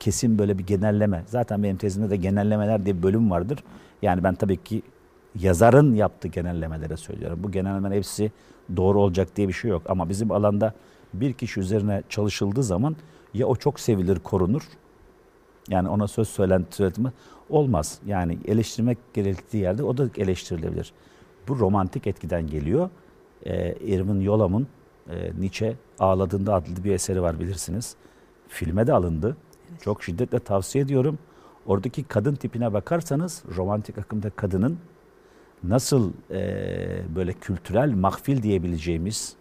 [0.00, 1.22] kesin böyle bir genelleme.
[1.26, 3.64] Zaten benim tezimde de genellemeler diye bir bölüm vardır.
[4.02, 4.82] Yani ben tabii ki
[5.34, 7.38] yazarın yaptığı genellemelere söylüyorum.
[7.42, 8.32] Bu genellemeler hepsi
[8.76, 9.82] doğru olacak diye bir şey yok.
[9.88, 10.72] Ama bizim alanda
[11.14, 12.96] bir kişi üzerine çalışıldığı zaman
[13.34, 14.62] ya o çok sevilir, korunur.
[15.68, 17.12] Yani ona söz söylenti söyletme
[17.50, 17.98] olmaz.
[18.06, 20.92] Yani eleştirmek gerektiği yerde o da eleştirilebilir.
[21.48, 22.90] Bu romantik etkiden geliyor.
[23.46, 24.66] Ee, Irvin Yolom'un
[25.10, 27.96] e, Nietzsche Ağladığında adlı bir eseri var bilirsiniz.
[28.48, 29.36] Filme de alındı.
[29.80, 31.18] Çok şiddetle tavsiye ediyorum.
[31.66, 34.78] Oradaki kadın tipine bakarsanız romantik akımda kadının
[35.62, 36.40] nasıl e,
[37.16, 39.36] böyle kültürel mahfil diyebileceğimiz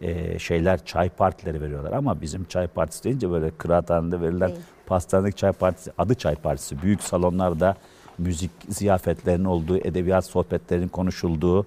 [0.00, 4.60] e, şeyler çay partileri veriyorlar ama bizim çay partisi deyince böyle kıraathanede verilen Değil.
[4.92, 7.76] Pastanedeki çay partisi adı çay partisi büyük salonlarda
[8.18, 11.66] müzik ziyafetlerinin olduğu edebiyat sohbetlerinin konuşulduğu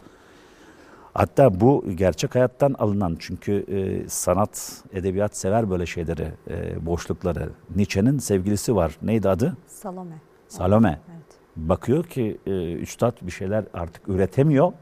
[1.13, 8.19] hatta bu gerçek hayattan alınan çünkü e, sanat edebiyat sever böyle şeyleri e, boşlukları Nietzsche'nin
[8.19, 10.15] sevgilisi var neydi adı Salome.
[10.47, 11.25] Salome Evet.
[11.55, 14.73] bakıyor ki e, üstad bir şeyler artık üretemiyor.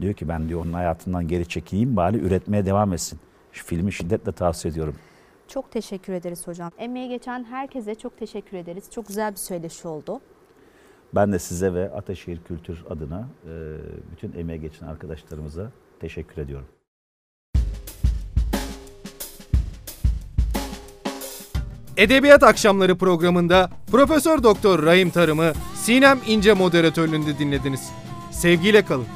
[0.00, 3.20] Diyor ki ben diyor onun hayatından geri çekeyim bari üretmeye devam etsin.
[3.52, 4.94] Şu filmi şiddetle tavsiye ediyorum.
[5.52, 6.72] Çok teşekkür ederiz hocam.
[6.78, 8.84] Emeği geçen herkese çok teşekkür ederiz.
[8.90, 10.20] Çok güzel bir söyleşi oldu.
[11.14, 13.50] Ben de size ve Ataşehir Kültür adına e,
[14.12, 16.66] bütün emeğe geçen arkadaşlarımıza teşekkür ediyorum.
[21.96, 27.92] Edebiyat Akşamları programında Profesör Doktor Rahim Tarım'ı Sinem İnce moderatörlüğünde dinlediniz.
[28.30, 29.06] Sevgiyle kalın.